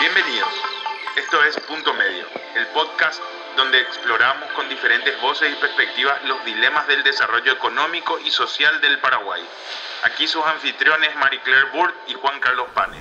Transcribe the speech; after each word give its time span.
Bienvenidos. 0.00 0.48
Esto 1.16 1.42
es 1.42 1.58
Punto 1.66 1.92
Medio, 1.92 2.24
el 2.54 2.66
podcast 2.68 3.20
donde 3.56 3.80
exploramos 3.80 4.48
con 4.52 4.68
diferentes 4.68 5.20
voces 5.20 5.52
y 5.52 5.56
perspectivas 5.56 6.22
los 6.24 6.44
dilemas 6.44 6.86
del 6.86 7.02
desarrollo 7.02 7.50
económico 7.50 8.16
y 8.20 8.30
social 8.30 8.80
del 8.80 9.00
Paraguay. 9.00 9.42
Aquí 10.04 10.28
sus 10.28 10.44
anfitriones 10.44 11.16
Marie 11.16 11.40
Claire 11.40 11.70
Burt 11.72 11.96
y 12.06 12.14
Juan 12.14 12.38
Carlos 12.38 12.68
Pane. 12.74 12.98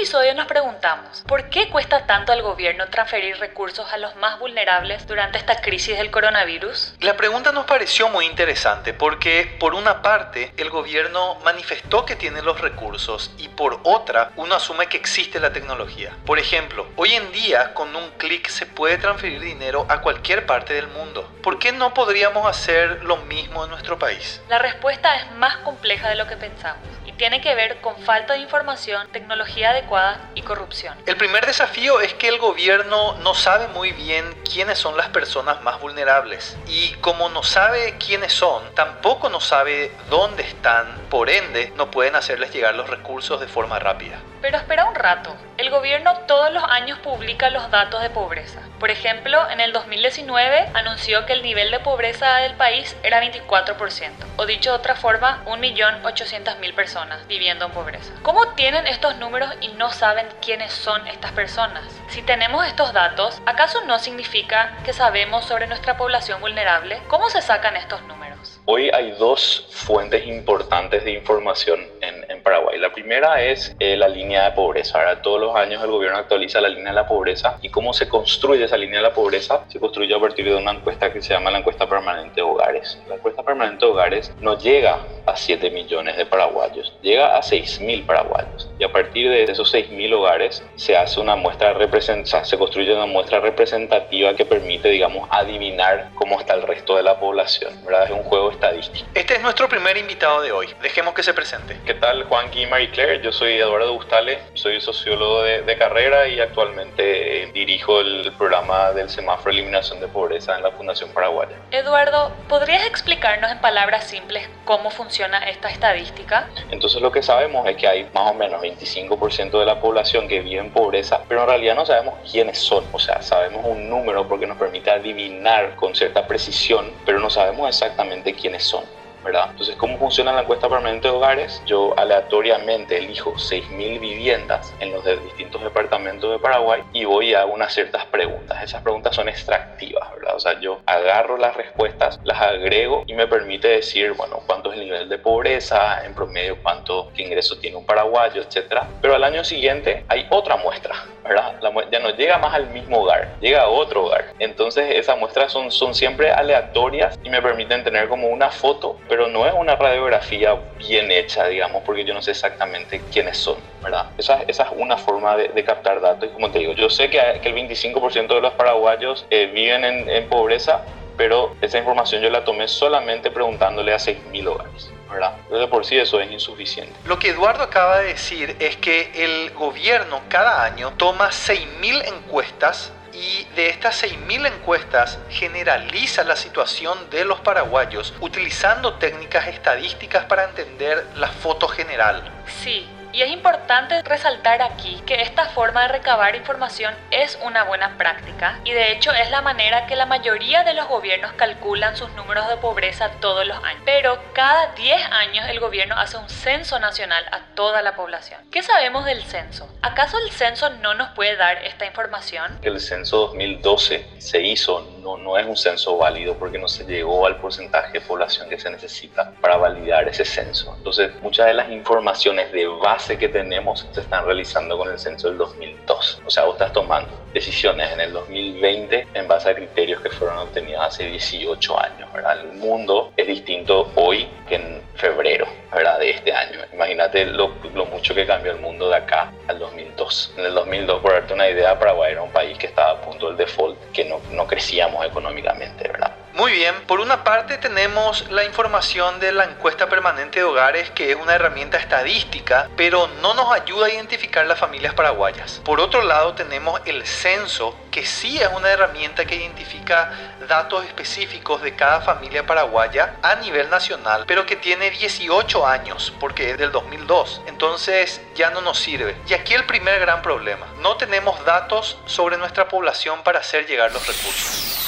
Episodio 0.00 0.34
nos 0.34 0.46
preguntamos, 0.46 1.22
¿por 1.26 1.50
qué 1.50 1.68
cuesta 1.68 2.06
tanto 2.06 2.32
al 2.32 2.40
gobierno 2.40 2.86
transferir 2.88 3.36
recursos 3.36 3.86
a 3.92 3.98
los 3.98 4.16
más 4.16 4.38
vulnerables 4.38 5.06
durante 5.06 5.36
esta 5.36 5.60
crisis 5.60 5.98
del 5.98 6.10
coronavirus? 6.10 6.94
La 7.00 7.18
pregunta 7.18 7.52
nos 7.52 7.66
pareció 7.66 8.08
muy 8.08 8.24
interesante 8.24 8.94
porque 8.94 9.58
por 9.60 9.74
una 9.74 10.00
parte 10.00 10.54
el 10.56 10.70
gobierno 10.70 11.34
manifestó 11.44 12.06
que 12.06 12.16
tiene 12.16 12.40
los 12.40 12.62
recursos 12.62 13.30
y 13.36 13.48
por 13.48 13.80
otra 13.82 14.32
uno 14.36 14.54
asume 14.54 14.86
que 14.86 14.96
existe 14.96 15.38
la 15.38 15.52
tecnología. 15.52 16.16
Por 16.24 16.38
ejemplo, 16.38 16.88
hoy 16.96 17.12
en 17.12 17.30
día 17.32 17.74
con 17.74 17.94
un 17.94 18.08
clic 18.12 18.48
se 18.48 18.64
puede 18.64 18.96
transferir 18.96 19.42
dinero 19.42 19.84
a 19.90 20.00
cualquier 20.00 20.46
parte 20.46 20.72
del 20.72 20.88
mundo. 20.88 21.30
¿Por 21.42 21.58
qué 21.58 21.72
no 21.72 21.92
podríamos 21.92 22.46
hacer 22.46 23.04
lo 23.04 23.18
mismo 23.18 23.64
en 23.64 23.70
nuestro 23.70 23.98
país? 23.98 24.40
La 24.48 24.58
respuesta 24.58 25.14
es 25.16 25.30
más 25.32 25.58
compleja 25.58 26.08
de 26.08 26.14
lo 26.14 26.26
que 26.26 26.38
pensamos 26.38 26.88
y 27.04 27.12
tiene 27.12 27.42
que 27.42 27.54
ver 27.54 27.82
con 27.82 27.98
falta 27.98 28.32
de 28.32 28.38
información, 28.38 29.06
tecnología 29.12 29.74
adecuada 29.90 30.30
y 30.34 30.42
corrupción. 30.42 30.96
El 31.06 31.16
primer 31.16 31.46
desafío 31.46 32.00
es 32.00 32.14
que 32.14 32.28
el 32.28 32.38
gobierno 32.38 33.14
no 33.22 33.34
sabe 33.34 33.68
muy 33.68 33.92
bien 33.92 34.24
quiénes 34.50 34.78
son 34.78 34.96
las 34.96 35.08
personas 35.08 35.62
más 35.62 35.80
vulnerables 35.80 36.56
y 36.66 36.92
como 37.00 37.28
no 37.28 37.42
sabe 37.42 37.96
quiénes 37.98 38.32
son, 38.32 38.62
tampoco 38.74 39.28
no 39.28 39.40
sabe 39.40 39.92
dónde 40.08 40.42
están, 40.42 40.86
por 41.10 41.28
ende 41.28 41.72
no 41.76 41.90
pueden 41.90 42.14
hacerles 42.14 42.52
llegar 42.52 42.74
los 42.74 42.88
recursos 42.88 43.40
de 43.40 43.48
forma 43.48 43.78
rápida. 43.78 44.18
Pero 44.40 44.56
espera 44.56 44.86
un 44.86 44.94
rato, 44.94 45.36
el 45.58 45.68
gobierno 45.68 46.16
todos 46.26 46.50
los 46.52 46.64
años 46.64 46.98
publica 47.00 47.50
los 47.50 47.70
datos 47.70 48.00
de 48.00 48.08
pobreza. 48.08 48.60
Por 48.78 48.90
ejemplo, 48.90 49.38
en 49.50 49.60
el 49.60 49.74
2019 49.74 50.70
anunció 50.72 51.26
que 51.26 51.34
el 51.34 51.42
nivel 51.42 51.70
de 51.70 51.80
pobreza 51.80 52.36
del 52.36 52.54
país 52.54 52.96
era 53.02 53.22
24%, 53.22 54.12
o 54.38 54.46
dicho 54.46 54.70
de 54.70 54.76
otra 54.76 54.94
forma, 54.94 55.44
1.800.000 55.44 56.74
personas 56.74 57.26
viviendo 57.26 57.66
en 57.66 57.72
pobreza. 57.72 58.10
¿Cómo 58.22 58.54
tienen 58.54 58.86
estos 58.86 59.18
números 59.18 59.50
y 59.60 59.68
no 59.80 59.90
saben 59.90 60.26
quiénes 60.44 60.74
son 60.74 61.06
estas 61.06 61.32
personas? 61.32 61.82
Si 62.08 62.20
tenemos 62.20 62.66
estos 62.66 62.92
datos, 62.92 63.40
¿acaso 63.46 63.80
no 63.86 63.98
significa 63.98 64.76
que 64.84 64.92
sabemos 64.92 65.46
sobre 65.46 65.66
nuestra 65.68 65.96
población 65.96 66.38
vulnerable? 66.42 67.00
¿Cómo 67.08 67.30
se 67.30 67.40
sacan 67.40 67.76
estos 67.76 68.02
números? 68.02 68.60
Hoy 68.66 68.90
hay 68.92 69.12
dos 69.12 69.68
fuentes 69.70 70.26
importantes 70.26 71.02
de 71.02 71.12
información 71.12 71.80
en, 72.02 72.20
Paraguay. 72.42 72.78
La 72.78 72.90
primera 72.90 73.42
es 73.42 73.76
eh, 73.78 73.96
la 73.98 74.08
línea 74.08 74.44
de 74.44 74.52
pobreza. 74.52 74.98
Ahora, 74.98 75.20
todos 75.20 75.38
los 75.38 75.54
años 75.54 75.82
el 75.84 75.90
gobierno 75.90 76.18
actualiza 76.18 76.58
la 76.60 76.70
línea 76.70 76.88
de 76.88 76.94
la 76.94 77.06
pobreza 77.06 77.58
y 77.60 77.68
cómo 77.68 77.92
se 77.92 78.08
construye 78.08 78.64
esa 78.64 78.78
línea 78.78 78.96
de 78.96 79.02
la 79.02 79.12
pobreza 79.12 79.64
se 79.68 79.78
construye 79.78 80.14
a 80.14 80.18
partir 80.18 80.46
de 80.46 80.54
una 80.54 80.72
encuesta 80.72 81.12
que 81.12 81.20
se 81.20 81.34
llama 81.34 81.50
la 81.50 81.58
encuesta 81.58 81.86
permanente 81.86 82.36
de 82.36 82.42
hogares. 82.42 82.98
La 83.08 83.16
encuesta 83.16 83.42
permanente 83.42 83.84
de 83.84 83.92
hogares 83.92 84.32
no 84.40 84.58
llega 84.58 85.00
a 85.26 85.36
7 85.36 85.70
millones 85.70 86.16
de 86.16 86.24
paraguayos, 86.24 86.94
llega 87.02 87.36
a 87.36 87.42
6 87.42 87.80
mil 87.82 88.04
paraguayos. 88.04 88.69
Y 88.80 88.84
a 88.84 88.90
partir 88.90 89.28
de 89.28 89.44
esos 89.44 89.70
6 89.70 89.90
mil 89.90 90.14
hogares 90.14 90.64
se 90.76 90.96
hace 90.96 91.20
una 91.20 91.36
muestra 91.36 91.74
representativa, 91.74 92.46
se 92.46 92.56
construye 92.56 92.94
una 92.94 93.04
muestra 93.04 93.38
representativa 93.38 94.34
que 94.34 94.46
permite, 94.46 94.88
digamos, 94.88 95.28
adivinar 95.30 96.08
cómo 96.14 96.40
está 96.40 96.54
el 96.54 96.62
resto 96.62 96.96
de 96.96 97.02
la 97.02 97.20
población. 97.20 97.74
¿verdad? 97.84 98.04
Es 98.04 98.10
un 98.10 98.22
juego 98.22 98.50
estadístico. 98.50 99.06
Este 99.14 99.34
es 99.34 99.42
nuestro 99.42 99.68
primer 99.68 99.98
invitado 99.98 100.40
de 100.40 100.52
hoy. 100.52 100.68
Dejemos 100.80 101.12
que 101.12 101.22
se 101.22 101.34
presente. 101.34 101.76
¿Qué 101.84 101.92
tal, 101.92 102.24
Juan 102.24 102.46
y 102.56 102.64
Marie 102.64 102.90
Claire? 102.90 103.20
Yo 103.22 103.32
soy 103.32 103.52
Eduardo 103.52 103.92
Gustale, 103.92 104.38
soy 104.54 104.80
sociólogo 104.80 105.42
de, 105.42 105.60
de 105.60 105.76
carrera 105.76 106.26
y 106.26 106.40
actualmente 106.40 107.42
eh, 107.42 107.50
dirijo 107.52 108.00
el 108.00 108.32
programa 108.38 108.92
del 108.92 109.10
semáforo 109.10 109.50
eliminación 109.50 110.00
de 110.00 110.08
pobreza 110.08 110.56
en 110.56 110.62
la 110.62 110.70
Fundación 110.70 111.10
Paraguaya. 111.10 111.54
Eduardo, 111.70 112.32
¿podrías 112.48 112.86
explicarnos 112.86 113.52
en 113.52 113.58
palabras 113.58 114.04
simples 114.04 114.48
cómo 114.64 114.90
funciona 114.90 115.38
esta 115.50 115.68
estadística? 115.68 116.48
Entonces 116.70 117.02
lo 117.02 117.12
que 117.12 117.22
sabemos 117.22 117.68
es 117.68 117.76
que 117.76 117.86
hay 117.86 118.08
más 118.14 118.30
o 118.30 118.34
menos 118.34 118.64
25% 118.76 119.58
de 119.58 119.66
la 119.66 119.80
población 119.80 120.28
que 120.28 120.40
vive 120.40 120.60
en 120.60 120.70
pobreza, 120.70 121.22
pero 121.28 121.42
en 121.42 121.48
realidad 121.48 121.74
no 121.74 121.86
sabemos 121.86 122.14
quiénes 122.30 122.58
son. 122.58 122.84
O 122.92 122.98
sea, 122.98 123.20
sabemos 123.22 123.64
un 123.66 123.88
número 123.88 124.28
porque 124.28 124.46
nos 124.46 124.56
permite 124.56 124.90
adivinar 124.90 125.76
con 125.76 125.94
cierta 125.94 126.26
precisión, 126.26 126.90
pero 127.04 127.18
no 127.20 127.30
sabemos 127.30 127.68
exactamente 127.68 128.34
quiénes 128.34 128.62
son. 128.64 128.84
¿Verdad? 129.24 129.48
Entonces, 129.50 129.76
¿cómo 129.76 129.98
funciona 129.98 130.32
la 130.32 130.42
encuesta 130.42 130.68
permanente 130.68 131.08
de 131.08 131.14
hogares? 131.14 131.62
Yo 131.66 131.94
aleatoriamente 131.98 132.98
elijo 132.98 133.34
6.000 133.34 134.00
viviendas 134.00 134.74
en 134.80 134.92
los 134.92 135.04
distintos 135.24 135.62
departamentos 135.62 136.30
de 136.30 136.38
Paraguay 136.38 136.82
y 136.92 137.04
voy 137.04 137.34
a 137.34 137.46
unas 137.46 137.72
ciertas 137.72 138.06
preguntas. 138.06 138.62
Esas 138.62 138.82
preguntas 138.82 139.14
son 139.14 139.28
extractivas, 139.28 140.10
¿verdad? 140.14 140.36
O 140.36 140.40
sea, 140.40 140.58
yo 140.60 140.80
agarro 140.86 141.36
las 141.36 141.56
respuestas, 141.56 142.18
las 142.24 142.40
agrego 142.40 143.04
y 143.06 143.14
me 143.14 143.26
permite 143.26 143.68
decir, 143.68 144.12
bueno, 144.12 144.40
cuánto 144.46 144.72
es 144.72 144.78
el 144.78 144.84
nivel 144.84 145.08
de 145.08 145.18
pobreza, 145.18 146.04
en 146.04 146.14
promedio 146.14 146.56
cuánto 146.62 147.10
ingreso 147.16 147.58
tiene 147.58 147.76
un 147.76 147.84
paraguayo, 147.84 148.42
etcétera. 148.42 148.88
Pero 149.00 149.14
al 149.14 149.24
año 149.24 149.44
siguiente 149.44 150.04
hay 150.08 150.26
otra 150.30 150.56
muestra, 150.56 150.94
¿verdad? 151.24 151.54
La, 151.60 151.70
ya 151.90 152.00
no 152.00 152.10
llega 152.10 152.38
más 152.38 152.54
al 152.54 152.68
mismo 152.70 153.02
hogar, 153.02 153.28
llega 153.40 153.62
a 153.62 153.68
otro 153.68 154.06
hogar. 154.06 154.32
Entonces, 154.38 154.86
esas 154.96 155.18
muestras 155.18 155.52
son, 155.52 155.70
son 155.70 155.94
siempre 155.94 156.30
aleatorias 156.30 157.18
y 157.22 157.30
me 157.30 157.42
permiten 157.42 157.84
tener 157.84 158.08
como 158.08 158.28
una 158.28 158.50
foto 158.50 158.98
pero 159.10 159.26
no 159.26 159.44
es 159.44 159.52
una 159.52 159.74
radiografía 159.74 160.56
bien 160.78 161.10
hecha, 161.10 161.48
digamos, 161.48 161.82
porque 161.84 162.04
yo 162.04 162.14
no 162.14 162.22
sé 162.22 162.30
exactamente 162.30 163.02
quiénes 163.12 163.36
son, 163.36 163.56
¿verdad? 163.82 164.06
Esa, 164.16 164.42
esa 164.46 164.62
es 164.62 164.68
una 164.76 164.96
forma 164.96 165.36
de, 165.36 165.64
captar 165.64 166.00
datos 166.00 166.28
y 166.30 166.32
como 166.32 166.50
te 166.52 166.60
digo, 166.60 166.74
yo 166.74 166.88
sé 166.88 167.10
que, 167.10 167.20
que 167.42 167.48
el 167.48 167.54
25% 167.56 168.28
de 168.28 168.40
los 168.40 168.52
paraguayos 168.52 169.26
eh, 169.30 169.50
viven 169.52 169.84
en, 169.84 170.08
en 170.08 170.28
pobreza, 170.28 170.82
pero 171.16 171.56
esa 171.60 171.78
información 171.78 172.22
yo 172.22 172.30
la 172.30 172.44
tomé 172.44 172.68
solamente 172.68 173.32
preguntándole 173.32 173.92
a 173.92 173.96
6.000 173.96 174.46
hogares. 174.46 174.90
¿verdad? 175.10 175.32
Entonces 175.42 175.68
por 175.68 175.84
sí 175.84 175.98
eso 175.98 176.20
es 176.20 176.30
insuficiente. 176.30 176.92
Lo 177.04 177.18
que 177.18 177.30
Eduardo 177.30 177.64
acaba 177.64 177.98
de 177.98 178.10
decir 178.10 178.56
es 178.60 178.76
que 178.76 179.10
el 179.12 179.50
gobierno 179.50 180.20
cada 180.28 180.62
año 180.62 180.92
toma 180.96 181.30
6.000 181.30 182.06
encuestas 182.06 182.92
y 183.12 183.44
de 183.56 183.68
estas 183.68 184.02
6.000 184.02 184.46
encuestas 184.46 185.18
generaliza 185.30 186.24
la 186.24 186.36
situación 186.36 187.10
de 187.10 187.24
los 187.24 187.40
paraguayos 187.40 188.14
utilizando 188.20 188.94
técnicas 188.94 189.48
estadísticas 189.48 190.24
para 190.24 190.44
entender 190.44 191.06
la 191.16 191.28
foto 191.28 191.68
general. 191.68 192.22
Sí, 192.62 192.86
y 193.12 193.22
es 193.22 193.30
importante 193.30 194.02
resaltar 194.02 194.62
aquí 194.62 195.02
que 195.06 195.22
esta 195.22 195.46
forma 195.46 195.82
de 195.82 195.88
recabar 195.88 196.36
información 196.36 196.94
es 197.10 197.38
una 197.44 197.64
buena 197.64 197.96
práctica 197.98 198.60
y 198.64 198.72
de 198.72 198.92
hecho 198.92 199.12
es 199.12 199.30
la 199.30 199.42
manera 199.42 199.86
que 199.86 199.96
la 199.96 200.06
mayoría 200.06 200.62
de 200.64 200.74
los 200.74 200.86
gobiernos 200.86 201.32
calculan 201.32 201.96
sus 201.96 202.10
números 202.12 202.48
de 202.48 202.56
pobreza 202.56 203.10
todos 203.20 203.46
los 203.46 203.56
años. 203.64 203.82
Pero 203.84 204.18
cada 204.32 204.74
10 204.74 205.00
años 205.10 205.46
el 205.48 205.60
gobierno 205.60 205.96
hace 205.98 206.16
un 206.16 206.28
censo 206.28 206.78
nacional 206.78 207.24
a 207.32 207.54
toda 207.54 207.82
la 207.82 207.96
población. 207.96 208.40
¿Qué 208.50 208.62
sabemos 208.62 209.04
del 209.04 209.22
censo? 209.24 209.68
¿Acaso 209.82 210.18
el 210.24 210.30
censo 210.30 210.70
no 210.70 210.94
nos 210.94 211.10
puede 211.10 211.36
dar 211.36 211.64
esta 211.64 211.86
información? 211.86 212.58
El 212.62 212.80
censo 212.80 213.18
2012 213.18 214.06
se 214.18 214.40
hizo, 214.42 214.88
no, 215.00 215.16
no 215.16 215.36
es 215.36 215.46
un 215.46 215.56
censo 215.56 215.96
válido 215.96 216.36
porque 216.36 216.58
no 216.58 216.68
se 216.68 216.84
llegó 216.84 217.26
al 217.26 217.36
porcentaje 217.36 217.92
de 217.92 218.00
población 218.00 218.48
que 218.48 218.58
se 218.58 218.70
necesita 218.70 219.32
para 219.40 219.56
validar 219.56 220.08
ese 220.08 220.24
censo. 220.24 220.74
Entonces 220.76 221.10
muchas 221.22 221.46
de 221.46 221.54
las 221.54 221.70
informaciones 221.70 222.52
de 222.52 222.66
base 222.66 222.99
que 223.08 223.28
tenemos 223.28 223.86
se 223.92 224.00
están 224.00 224.24
realizando 224.24 224.76
con 224.76 224.90
el 224.90 224.98
censo 224.98 225.28
del 225.28 225.38
2002. 225.38 226.22
O 226.26 226.30
sea, 226.30 226.44
vos 226.44 226.54
estás 226.54 226.72
tomando 226.72 227.10
decisiones 227.32 227.90
en 227.92 228.00
el 228.00 228.12
2020 228.12 229.08
en 229.14 229.28
base 229.28 229.50
a 229.50 229.54
criterios 229.54 230.00
que 230.00 230.10
fueron 230.10 230.38
obtenidos 230.38 230.82
hace 230.84 231.06
18 231.06 231.80
años. 231.80 232.12
¿verdad? 232.12 232.40
El 232.40 232.58
mundo 232.58 233.12
es 233.16 233.26
distinto 233.26 233.90
hoy 233.96 234.28
que 234.48 234.56
en 234.56 234.82
febrero 234.94 235.46
¿verdad? 235.72 235.98
de 235.98 236.10
este 236.10 236.32
año. 236.32 236.60
Imagínate 236.72 237.24
lo, 237.26 237.54
lo 237.74 237.86
mucho 237.86 238.14
que 238.14 238.26
cambió 238.26 238.52
el 238.52 238.60
mundo 238.60 238.88
de 238.88 238.96
acá 238.96 239.32
al 239.48 239.58
2002. 239.58 240.34
En 240.36 240.44
el 240.44 240.54
2002, 240.54 241.00
por 241.00 241.12
darte 241.12 241.34
una 241.34 241.48
idea, 241.48 241.78
Paraguay 241.78 242.12
era 242.12 242.22
un 242.22 242.30
país 242.30 242.58
que 242.58 242.66
estaba 242.66 242.92
a 242.92 243.00
punto 243.00 243.28
del 243.28 243.36
default, 243.36 243.78
que 243.92 244.04
no, 244.04 244.20
no 244.32 244.46
crecíamos 244.46 245.04
económicamente. 245.06 245.88
¿verdad? 245.88 246.12
Muy 246.34 246.52
bien, 246.52 246.74
por 246.86 247.00
una 247.00 247.24
parte 247.24 247.58
tenemos 247.58 248.30
la 248.30 248.44
información 248.44 249.18
de 249.18 249.32
la 249.32 249.44
encuesta 249.44 249.88
permanente 249.88 250.38
de 250.38 250.44
hogares, 250.44 250.88
que 250.90 251.10
es 251.10 251.16
una 251.16 251.34
herramienta 251.34 251.76
estadística, 251.76 252.68
pero 252.76 253.08
no 253.20 253.34
nos 253.34 253.52
ayuda 253.52 253.86
a 253.86 253.90
identificar 253.90 254.46
las 254.46 254.58
familias 254.58 254.94
paraguayas. 254.94 255.60
Por 255.64 255.80
otro 255.80 256.02
lado 256.02 256.34
tenemos 256.34 256.80
el 256.84 257.04
censo, 257.04 257.76
que 257.90 258.06
sí 258.06 258.38
es 258.38 258.48
una 258.54 258.70
herramienta 258.70 259.24
que 259.24 259.34
identifica 259.34 260.36
datos 260.48 260.84
específicos 260.86 261.62
de 261.62 261.74
cada 261.74 262.00
familia 262.00 262.46
paraguaya 262.46 263.16
a 263.22 263.34
nivel 263.34 263.68
nacional, 263.68 264.24
pero 264.26 264.46
que 264.46 264.54
tiene 264.54 264.90
18 264.90 265.66
años, 265.66 266.12
porque 266.20 266.52
es 266.52 266.58
del 266.58 266.70
2002. 266.70 267.42
Entonces 267.48 268.20
ya 268.36 268.50
no 268.50 268.60
nos 268.60 268.78
sirve. 268.78 269.16
Y 269.26 269.34
aquí 269.34 269.54
el 269.54 269.64
primer 269.64 269.98
gran 269.98 270.22
problema, 270.22 270.66
no 270.78 270.96
tenemos 270.96 271.44
datos 271.44 271.98
sobre 272.06 272.38
nuestra 272.38 272.68
población 272.68 273.22
para 273.24 273.40
hacer 273.40 273.66
llegar 273.66 273.92
los 273.92 274.06
recursos. 274.06 274.79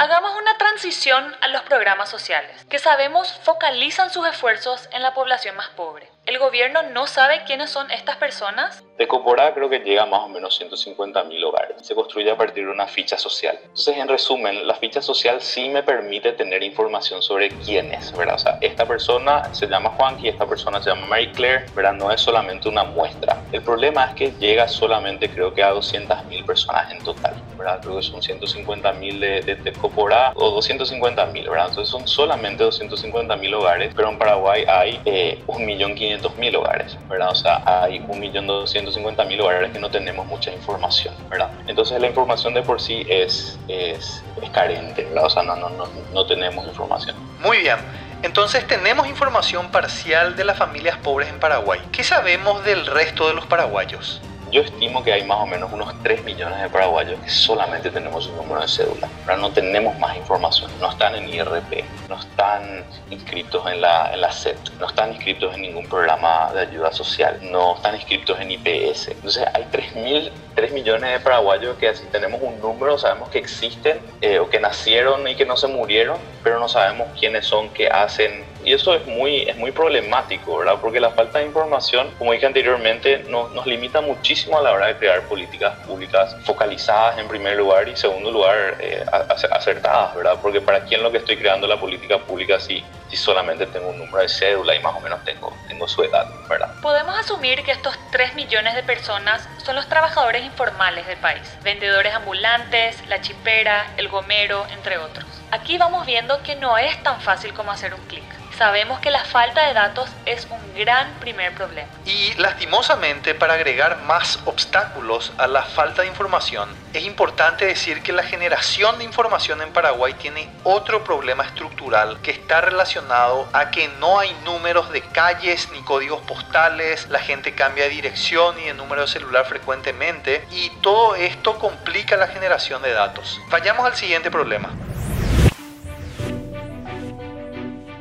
Hagamos 0.00 0.30
una 0.40 0.56
transición 0.56 1.36
a 1.42 1.48
los 1.48 1.60
programas 1.64 2.08
sociales, 2.08 2.64
que 2.70 2.78
sabemos 2.78 3.38
focalizan 3.42 4.08
sus 4.08 4.26
esfuerzos 4.26 4.88
en 4.92 5.02
la 5.02 5.12
población 5.12 5.56
más 5.56 5.68
pobre. 5.76 6.08
¿El 6.24 6.38
gobierno 6.38 6.82
no 6.84 7.06
sabe 7.06 7.44
quiénes 7.44 7.68
son 7.68 7.90
estas 7.90 8.16
personas? 8.16 8.82
De 8.96 9.06
Coporá 9.06 9.52
creo 9.52 9.68
que 9.68 9.80
llega 9.80 10.04
a 10.04 10.06
más 10.06 10.22
o 10.22 10.28
menos 10.28 10.56
150 10.56 11.24
mil 11.24 11.44
hogares. 11.44 11.76
Se 11.82 11.94
construye 11.94 12.30
a 12.30 12.36
partir 12.38 12.64
de 12.64 12.70
una 12.70 12.86
ficha 12.86 13.18
social. 13.18 13.58
Entonces, 13.62 13.94
en 13.98 14.08
resumen, 14.08 14.66
la 14.66 14.74
ficha 14.74 15.02
social 15.02 15.42
sí 15.42 15.68
me 15.68 15.82
permite 15.82 16.32
tener 16.32 16.62
información 16.62 17.20
sobre 17.20 17.50
quién 17.50 17.92
es, 17.92 18.16
¿verdad? 18.16 18.36
O 18.36 18.38
sea, 18.38 18.58
esta 18.62 18.86
persona 18.86 19.52
se 19.52 19.66
llama 19.66 19.90
Juanqui, 19.90 20.28
esta 20.28 20.46
persona 20.46 20.82
se 20.82 20.88
llama 20.88 21.08
Mary 21.08 21.30
Claire, 21.32 21.66
¿verdad? 21.74 21.92
No 21.92 22.10
es 22.10 22.22
solamente 22.22 22.70
una 22.70 22.84
muestra. 22.84 23.36
El 23.52 23.60
problema 23.60 24.06
es 24.06 24.14
que 24.14 24.30
llega 24.38 24.66
solamente 24.66 25.28
creo 25.28 25.52
que 25.52 25.62
a 25.62 25.68
200 25.70 26.24
mil 26.24 26.42
personas 26.46 26.90
en 26.90 27.04
total, 27.04 27.34
¿verdad? 27.60 27.78
Creo 27.82 27.96
que 27.96 28.02
son 28.02 28.22
150 28.22 28.92
mil 28.94 29.20
de, 29.20 29.42
de, 29.42 29.72
Coporá 29.72 30.32
o 30.34 30.50
250 30.50 31.26
mil, 31.26 31.48
¿verdad? 31.48 31.68
Entonces 31.68 31.90
son 31.90 32.08
solamente 32.08 32.64
250 32.64 33.36
mil 33.36 33.54
hogares, 33.54 33.92
pero 33.94 34.08
en 34.08 34.18
Paraguay 34.18 34.64
hay 34.66 35.00
eh, 35.04 35.42
1.500.000 35.46 36.56
hogares, 36.56 36.96
¿verdad? 37.08 37.30
O 37.30 37.34
sea, 37.34 37.62
hay 37.64 38.00
1.200.000 38.00 38.80
150.000 38.90 39.40
hogares 39.40 39.70
que 39.72 39.78
no 39.78 39.90
tenemos 39.90 40.26
mucha 40.26 40.50
información, 40.52 41.14
¿verdad? 41.28 41.50
Entonces 41.66 42.00
la 42.00 42.06
información 42.06 42.54
de 42.54 42.62
por 42.62 42.80
sí 42.80 43.06
es, 43.08 43.58
es, 43.68 44.22
es 44.40 44.50
carente, 44.50 45.04
¿verdad? 45.04 45.26
O 45.26 45.30
sea, 45.30 45.42
no, 45.42 45.56
no, 45.56 45.68
no, 45.70 45.86
no 46.12 46.26
tenemos 46.26 46.66
información. 46.66 47.16
Muy 47.40 47.58
bien. 47.58 47.76
Entonces 48.22 48.66
tenemos 48.66 49.06
información 49.06 49.70
parcial 49.70 50.36
de 50.36 50.44
las 50.44 50.58
familias 50.58 50.96
pobres 50.98 51.28
en 51.28 51.38
Paraguay. 51.38 51.80
¿Qué 51.92 52.04
sabemos 52.04 52.64
del 52.64 52.86
resto 52.86 53.28
de 53.28 53.34
los 53.34 53.46
paraguayos? 53.46 54.20
Yo 54.50 54.62
estimo 54.62 55.04
que 55.04 55.12
hay 55.12 55.24
más 55.24 55.38
o 55.38 55.46
menos 55.46 55.72
unos 55.72 55.94
3 56.02 56.24
millones 56.24 56.60
de 56.60 56.68
paraguayos 56.68 57.20
que 57.20 57.30
solamente 57.30 57.90
tenemos 57.90 58.26
un 58.26 58.36
número 58.36 58.60
de 58.60 58.68
cédula. 58.68 59.08
Pero 59.24 59.38
no 59.38 59.52
tenemos 59.52 59.96
más 59.98 60.16
información. 60.16 60.70
No 60.80 60.90
están 60.90 61.14
en 61.14 61.28
IRP, 61.28 61.84
no 62.08 62.18
están 62.18 62.84
inscritos 63.10 63.64
en 63.70 63.80
la, 63.80 64.12
en 64.12 64.20
la 64.20 64.32
SET, 64.32 64.58
no 64.80 64.86
están 64.86 65.12
inscritos 65.12 65.54
en 65.54 65.62
ningún 65.62 65.86
programa 65.86 66.52
de 66.52 66.62
ayuda 66.62 66.92
social, 66.92 67.38
no 67.42 67.76
están 67.76 67.94
inscritos 67.94 68.40
en 68.40 68.50
IPS. 68.50 69.08
Entonces 69.08 69.44
hay 69.54 69.66
3, 69.70 69.96
mil, 69.96 70.32
3 70.56 70.72
millones 70.72 71.12
de 71.12 71.20
paraguayos 71.20 71.76
que 71.78 71.88
así 71.88 72.04
tenemos 72.10 72.40
un 72.42 72.58
número, 72.60 72.98
sabemos 72.98 73.28
que 73.28 73.38
existen 73.38 74.00
eh, 74.20 74.38
o 74.40 74.50
que 74.50 74.58
nacieron 74.58 75.26
y 75.28 75.36
que 75.36 75.46
no 75.46 75.56
se 75.56 75.68
murieron, 75.68 76.18
pero 76.42 76.58
no 76.58 76.68
sabemos 76.68 77.08
quiénes 77.18 77.46
son, 77.46 77.70
qué 77.70 77.88
hacen, 77.88 78.44
y 78.64 78.72
eso 78.72 78.94
es 78.94 79.06
muy, 79.06 79.42
es 79.42 79.56
muy 79.56 79.72
problemático, 79.72 80.58
¿verdad? 80.58 80.78
Porque 80.80 81.00
la 81.00 81.10
falta 81.10 81.38
de 81.38 81.46
información, 81.46 82.10
como 82.18 82.32
dije 82.32 82.46
anteriormente, 82.46 83.24
nos 83.28 83.66
limita 83.66 84.00
muchísimo 84.00 84.58
a 84.58 84.62
la 84.62 84.72
hora 84.72 84.86
de 84.88 84.96
crear 84.96 85.22
políticas 85.22 85.74
públicas 85.86 86.36
focalizadas 86.44 87.18
en 87.18 87.28
primer 87.28 87.56
lugar 87.56 87.88
y 87.88 87.96
segundo 87.96 88.30
lugar 88.30 88.76
eh, 88.80 89.04
acertadas, 89.50 90.14
¿verdad? 90.14 90.38
Porque 90.42 90.60
para 90.60 90.84
quién 90.84 91.02
lo 91.02 91.10
que 91.10 91.18
estoy 91.18 91.36
creando 91.36 91.66
la 91.66 91.78
política 91.78 92.18
pública 92.18 92.60
si, 92.60 92.84
si 93.08 93.16
solamente 93.16 93.66
tengo 93.66 93.88
un 93.88 93.98
número 93.98 94.18
de 94.18 94.28
cédula 94.28 94.74
y 94.74 94.80
más 94.80 94.94
o 94.94 95.00
menos 95.00 95.24
tengo, 95.24 95.52
tengo 95.68 95.88
su 95.88 96.02
edad, 96.02 96.26
¿verdad? 96.48 96.74
Podemos 96.82 97.18
asumir 97.18 97.62
que 97.62 97.72
estos 97.72 97.98
3 98.10 98.34
millones 98.34 98.74
de 98.74 98.82
personas 98.82 99.48
son 99.64 99.76
los 99.76 99.88
trabajadores 99.88 100.44
informales 100.44 101.06
del 101.06 101.18
país, 101.18 101.42
vendedores 101.62 102.14
ambulantes, 102.14 102.96
la 103.08 103.20
chipera, 103.20 103.92
el 103.96 104.08
gomero, 104.08 104.66
entre 104.72 104.98
otros. 104.98 105.24
Aquí 105.50 105.78
vamos 105.78 106.06
viendo 106.06 106.42
que 106.42 106.56
no 106.56 106.78
es 106.78 107.02
tan 107.02 107.20
fácil 107.20 107.52
como 107.52 107.72
hacer 107.72 107.94
un 107.94 108.00
clic 108.06 108.39
sabemos 108.60 109.00
que 109.00 109.10
la 109.10 109.24
falta 109.24 109.66
de 109.68 109.72
datos 109.72 110.10
es 110.26 110.46
un 110.50 110.74
gran 110.74 111.14
primer 111.14 111.54
problema. 111.54 111.88
Y 112.04 112.34
lastimosamente, 112.34 113.34
para 113.34 113.54
agregar 113.54 114.02
más 114.02 114.38
obstáculos 114.44 115.32
a 115.38 115.46
la 115.46 115.62
falta 115.62 116.02
de 116.02 116.08
información, 116.08 116.68
es 116.92 117.04
importante 117.04 117.64
decir 117.64 118.02
que 118.02 118.12
la 118.12 118.22
generación 118.22 118.98
de 118.98 119.04
información 119.04 119.62
en 119.62 119.72
Paraguay 119.72 120.12
tiene 120.12 120.50
otro 120.62 121.02
problema 121.04 121.42
estructural 121.42 122.20
que 122.20 122.32
está 122.32 122.60
relacionado 122.60 123.48
a 123.54 123.70
que 123.70 123.88
no 123.98 124.18
hay 124.18 124.36
números 124.44 124.92
de 124.92 125.00
calles 125.00 125.70
ni 125.72 125.80
códigos 125.80 126.20
postales, 126.20 127.08
la 127.08 127.20
gente 127.20 127.54
cambia 127.54 127.84
de 127.84 127.90
dirección 127.90 128.58
y 128.60 128.64
de 128.64 128.74
número 128.74 129.00
de 129.00 129.08
celular 129.08 129.46
frecuentemente 129.46 130.46
y 130.50 130.68
todo 130.82 131.14
esto 131.14 131.58
complica 131.58 132.18
la 132.18 132.26
generación 132.26 132.82
de 132.82 132.92
datos. 132.92 133.40
Vayamos 133.48 133.86
al 133.86 133.96
siguiente 133.96 134.30
problema. 134.30 134.68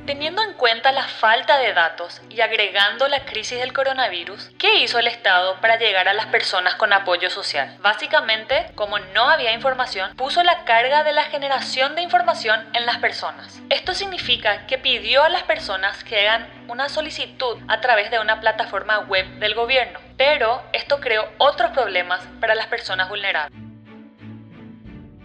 Teniendo 0.10 0.42
en 0.42 0.54
cuenta 0.54 0.92
la 0.92 1.04
falta 1.08 1.60
de 1.60 1.72
datos 1.72 2.20
y 2.32 2.42
agregando 2.42 3.08
la 3.08 3.26
crisis 3.26 3.60
del 3.60 3.74
coronavirus, 3.74 4.50
¿qué 4.58 4.80
hizo 4.80 4.98
el 4.98 5.06
Estado 5.06 5.62
para 5.62 5.78
llegar 5.78 6.08
a 6.08 6.16
las 6.16 6.26
personas 6.26 6.74
con 6.74 6.92
apoyo 6.94 7.30
social? 7.30 7.78
Básicamente, 7.80 8.72
como 8.74 8.98
no 8.98 9.30
había 9.30 9.54
información, 9.54 10.16
puso 10.16 10.42
la 10.42 10.66
carga 10.66 11.04
de 11.04 11.14
la 11.14 11.26
generación 11.26 11.94
de 11.94 12.02
información 12.02 12.68
en 12.74 12.88
las 12.88 12.98
personas. 12.98 13.60
Esto 13.70 13.94
significa 13.94 14.66
que 14.66 14.80
pidió 14.80 15.22
a 15.22 15.30
las 15.30 15.44
personas 15.44 16.04
que 16.04 16.28
hagan 16.28 16.50
una 16.68 16.90
solicitud 16.90 17.60
a 17.68 17.80
través 17.80 18.10
de 18.10 18.18
una 18.18 18.40
plataforma 18.40 19.02
web 19.02 19.28
del 19.38 19.54
gobierno, 19.54 20.00
pero 20.18 20.64
esto 20.74 21.02
creó 21.02 21.30
otros 21.38 21.70
problemas 21.70 22.22
para 22.42 22.56
las 22.56 22.66
personas 22.66 23.10
vulnerables. 23.10 23.69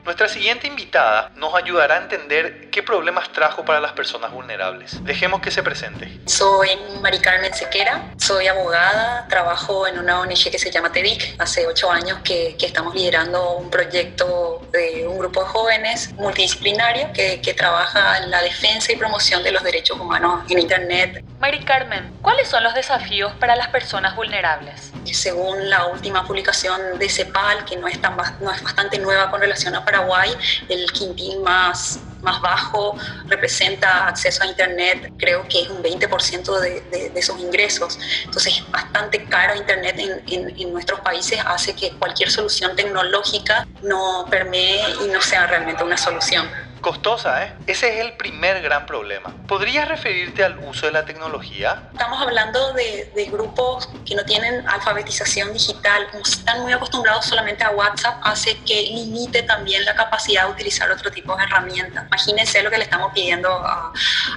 Nuestra 0.04 0.28
siguiente 0.28 0.66
invitada 0.66 1.30
nos 1.36 1.54
ayudará 1.54 1.94
a 1.94 2.02
entender 2.02 2.68
qué 2.70 2.82
problemas 2.82 3.32
trajo 3.32 3.64
para 3.64 3.80
las 3.80 3.92
personas 3.92 4.32
vulnerables. 4.32 5.02
Dejemos 5.02 5.40
que 5.40 5.50
se 5.50 5.62
presente. 5.62 6.20
Soy 6.26 6.68
Mari 7.00 7.20
Carmen 7.20 7.54
Sequera, 7.54 8.12
soy 8.18 8.46
abogada, 8.46 9.26
trabajo 9.28 9.86
en 9.86 9.98
una 9.98 10.20
ONG 10.20 10.50
que 10.50 10.58
se 10.58 10.70
llama 10.70 10.92
TEDIC. 10.92 11.36
Hace 11.38 11.66
ocho 11.66 11.90
años 11.90 12.18
que, 12.22 12.54
estamos 12.60 12.94
liderando 12.94 13.56
un 13.56 13.70
proyecto 13.70 14.66
de 14.72 15.03
un 15.14 15.20
grupo 15.20 15.44
de 15.44 15.46
jóvenes 15.46 16.12
multidisciplinario 16.14 17.12
que, 17.12 17.40
que 17.40 17.54
trabaja 17.54 18.18
en 18.18 18.30
la 18.30 18.42
defensa 18.42 18.92
y 18.92 18.96
promoción 18.96 19.42
de 19.42 19.52
los 19.52 19.62
derechos 19.62 19.98
humanos 19.98 20.44
en 20.50 20.58
Internet. 20.58 21.24
Mari 21.40 21.64
Carmen, 21.64 22.12
¿cuáles 22.20 22.48
son 22.48 22.64
los 22.64 22.74
desafíos 22.74 23.32
para 23.34 23.54
las 23.54 23.68
personas 23.68 24.16
vulnerables? 24.16 24.92
Según 25.12 25.70
la 25.70 25.86
última 25.86 26.26
publicación 26.26 26.98
de 26.98 27.08
CEPAL, 27.08 27.64
que 27.64 27.76
no 27.76 27.86
es, 27.86 28.00
tan, 28.00 28.16
no 28.40 28.50
es 28.50 28.62
bastante 28.62 28.98
nueva 28.98 29.30
con 29.30 29.40
relación 29.40 29.74
a 29.76 29.84
Paraguay, 29.84 30.34
el 30.68 30.90
quintín 30.90 31.42
más, 31.42 32.00
más 32.24 32.40
bajo 32.40 32.96
representa 33.26 34.08
acceso 34.08 34.42
a 34.42 34.46
Internet, 34.46 35.12
creo 35.18 35.46
que 35.48 35.62
es 35.62 35.68
un 35.68 35.82
20% 35.82 36.60
de, 36.60 36.80
de, 36.90 37.10
de, 37.10 37.20
esos 37.20 37.38
ingresos. 37.38 37.98
Entonces, 38.24 38.64
bastante 38.70 39.24
caro 39.24 39.54
Internet 39.54 39.96
en, 39.98 40.22
en, 40.26 40.60
en, 40.60 40.72
nuestros 40.72 41.00
países 41.00 41.38
hace 41.46 41.74
que 41.74 41.90
cualquier 41.92 42.30
solución 42.30 42.74
tecnológica 42.74 43.68
no 43.82 44.26
permee 44.30 44.80
y 45.04 45.08
no 45.08 45.20
sea 45.20 45.46
realmente 45.46 45.84
una 45.84 45.96
solución 45.96 46.48
costosa, 46.84 47.44
¿eh? 47.46 47.52
Ese 47.66 47.94
es 47.94 48.04
el 48.04 48.12
primer 48.12 48.60
gran 48.60 48.84
problema. 48.84 49.34
¿Podrías 49.48 49.88
referirte 49.88 50.44
al 50.44 50.58
uso 50.58 50.84
de 50.84 50.92
la 50.92 51.06
tecnología? 51.06 51.88
Estamos 51.92 52.20
hablando 52.20 52.74
de, 52.74 53.10
de, 53.14 53.24
grupos 53.24 53.88
que 54.04 54.14
no 54.14 54.22
tienen 54.26 54.68
alfabetización 54.68 55.54
digital, 55.54 56.06
como 56.10 56.22
están 56.22 56.60
muy 56.60 56.74
acostumbrados 56.74 57.24
solamente 57.24 57.64
a 57.64 57.70
WhatsApp, 57.70 58.20
hace 58.22 58.58
que 58.66 58.82
limite 58.82 59.42
también 59.44 59.82
la 59.86 59.94
capacidad 59.94 60.44
de 60.46 60.52
utilizar 60.52 60.90
otro 60.90 61.10
tipo 61.10 61.34
de 61.36 61.44
herramientas. 61.44 62.06
Imagínense 62.06 62.62
lo 62.62 62.70
que 62.70 62.76
le 62.76 62.84
estamos 62.84 63.12
pidiendo 63.14 63.48
a, 63.50 63.90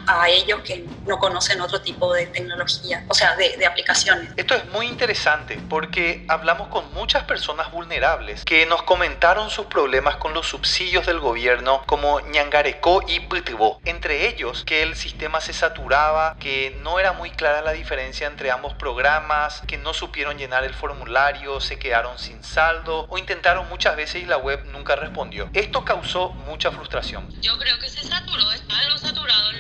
a 0.08 0.30
ellos 0.30 0.62
que 0.62 0.86
no 1.06 1.20
conocen 1.20 1.60
otro 1.60 1.82
tipo 1.82 2.14
de 2.14 2.28
tecnología, 2.28 3.04
o 3.10 3.14
sea, 3.14 3.36
de, 3.36 3.58
de 3.58 3.66
aplicaciones. 3.66 4.32
Esto 4.38 4.56
es 4.56 4.66
muy 4.72 4.88
interesante 4.88 5.60
porque 5.70 6.26
hablamos 6.30 6.70
con 6.70 6.94
muchas 6.94 7.24
personas 7.24 7.72
vulnerables 7.74 8.46
que 8.46 8.66
nos 8.68 8.84
comentaron 8.84 9.50
sus 9.50 9.66
problemas 9.66 10.16
con 10.16 10.34
los 10.34 10.48
subsidios 10.48 11.06
del 11.06 11.20
gobierno 11.20 11.84
como 11.86 12.22
Ñangarecó 12.38 13.04
y 13.08 13.20
Putibó. 13.22 13.82
Entre 13.84 14.28
ellos, 14.28 14.64
que 14.64 14.84
el 14.84 14.96
sistema 14.96 15.42
se 15.42 15.54
saturaba, 15.54 16.38
que 16.40 16.78
no 16.84 17.00
era 17.00 17.12
muy 17.14 17.32
clara 17.32 17.64
la 17.64 17.72
diferencia 17.72 18.28
entre 18.28 18.52
ambos 18.52 18.76
programas, 18.76 19.64
que 19.66 19.80
no 19.80 19.92
supieron 19.92 20.38
llenar 20.38 20.64
el 20.64 20.76
formulario, 20.76 21.60
se 21.60 21.80
quedaron 21.80 22.20
sin 22.20 22.44
saldo 22.44 23.08
o 23.10 23.18
intentaron 23.18 23.68
muchas 23.70 23.96
veces 23.96 24.22
y 24.22 24.28
la 24.28 24.38
web 24.38 24.64
nunca 24.66 24.96
respondió. 24.96 25.50
Esto 25.54 25.84
causó 25.84 26.30
mucha 26.46 26.70
frustración. 26.70 27.28
Yo 27.42 27.58
creo 27.58 27.80
que 27.80 27.90
se 27.90 28.04
saturó, 28.04 28.44
algo 28.70 28.98
saturado 29.00 29.52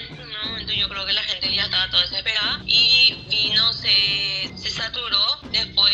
el 0.43 0.49
momento, 0.49 0.73
yo 0.73 0.89
creo 0.89 1.05
que 1.05 1.13
la 1.13 1.23
gente 1.23 1.53
ya 1.53 1.63
estaba 1.63 1.89
toda 1.89 2.03
desesperada 2.03 2.61
y 2.65 3.25
vino, 3.29 3.73
se, 3.73 4.51
se 4.57 4.69
saturó. 4.71 5.39
Después 5.51 5.93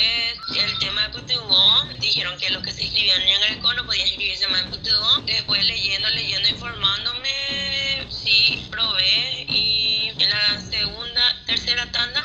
el 0.56 0.80
tema 0.80 1.02
de 1.04 1.10
Putibó, 1.10 1.84
dijeron 2.00 2.38
que 2.38 2.50
los 2.50 2.64
que 2.64 2.72
se 2.72 2.84
inscribían 2.84 3.22
en 3.22 3.28
Ñangarecó 3.28 3.74
no 3.74 3.86
podían 3.86 4.08
inscribirse 4.08 4.48
más 4.48 4.62
en 4.64 4.70
Putibó. 4.70 5.18
Después 5.26 5.66
leyendo, 5.66 6.10
leyendo, 6.10 6.50
informándome, 6.50 8.08
sí, 8.10 8.68
probé 8.70 9.46
y 9.48 10.12
en 10.18 10.30
la 10.30 10.60
segunda, 10.62 11.44
tercera 11.46 11.92
tanda 11.92 12.24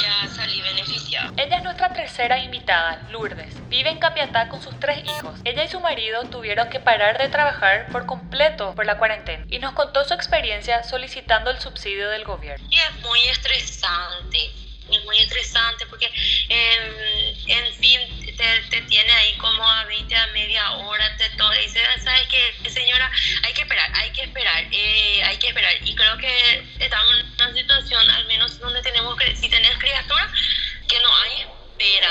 ya 0.00 0.28
salí 0.34 0.60
beneficiada. 0.60 0.95
Ella 1.36 1.56
es 1.56 1.62
nuestra 1.62 1.92
tercera 1.92 2.38
invitada, 2.38 3.02
Lourdes. 3.10 3.54
Vive 3.68 3.90
en 3.90 3.98
Capiatá 3.98 4.48
con 4.48 4.62
sus 4.62 4.78
tres 4.80 5.04
hijos. 5.04 5.38
Ella 5.44 5.64
y 5.64 5.68
su 5.68 5.80
marido 5.80 6.24
tuvieron 6.24 6.68
que 6.68 6.80
parar 6.80 7.18
de 7.18 7.28
trabajar 7.28 7.86
por 7.92 8.06
completo 8.06 8.74
por 8.74 8.86
la 8.86 8.98
cuarentena 8.98 9.44
y 9.48 9.58
nos 9.58 9.72
contó 9.72 10.04
su 10.04 10.14
experiencia 10.14 10.82
solicitando 10.82 11.50
el 11.50 11.58
subsidio 11.58 12.10
del 12.10 12.24
gobierno. 12.24 12.66
Y 12.70 12.76
es 12.76 12.92
muy 13.02 13.20
estresante, 13.28 14.50
es 14.90 15.04
muy 15.04 15.18
estresante 15.18 15.86
porque, 15.86 16.10
en, 16.48 17.50
en 17.50 17.74
fin, 17.74 18.00
te, 18.36 18.80
tiene 18.82 19.12
ahí 19.12 19.36
como 19.38 19.68
a 19.68 19.84
20 19.84 20.14
a 20.14 20.26
media 20.28 20.72
hora, 20.72 21.16
te 21.16 21.28
todo, 21.30 21.50
dice, 21.52 21.80
¿sabes 22.02 22.28
qué, 22.28 22.70
señora? 22.70 23.10
Hay 23.44 23.52
que 23.52 23.62
esperar, 23.62 23.90
hay 23.94 24.10
que 24.10 24.22
esperar, 24.22 24.64
eh, 24.70 25.22
hay 25.24 25.36
que 25.38 25.48
esperar. 25.48 25.72
Y 25.82 25.94
creo 25.94 26.16
que 26.18 26.64
estamos 26.78 27.14
en 27.20 27.26
una 27.34 27.54
situación, 27.54 28.10
al 28.10 28.26
menos 28.26 28.58
donde 28.58 28.82
tenemos, 28.82 29.16
si 29.34 29.48
tenés 29.48 29.76
criatura, 29.78 30.30
que 30.88 31.00
no 31.00 31.08
hay 31.16 31.40
espera. 31.40 32.08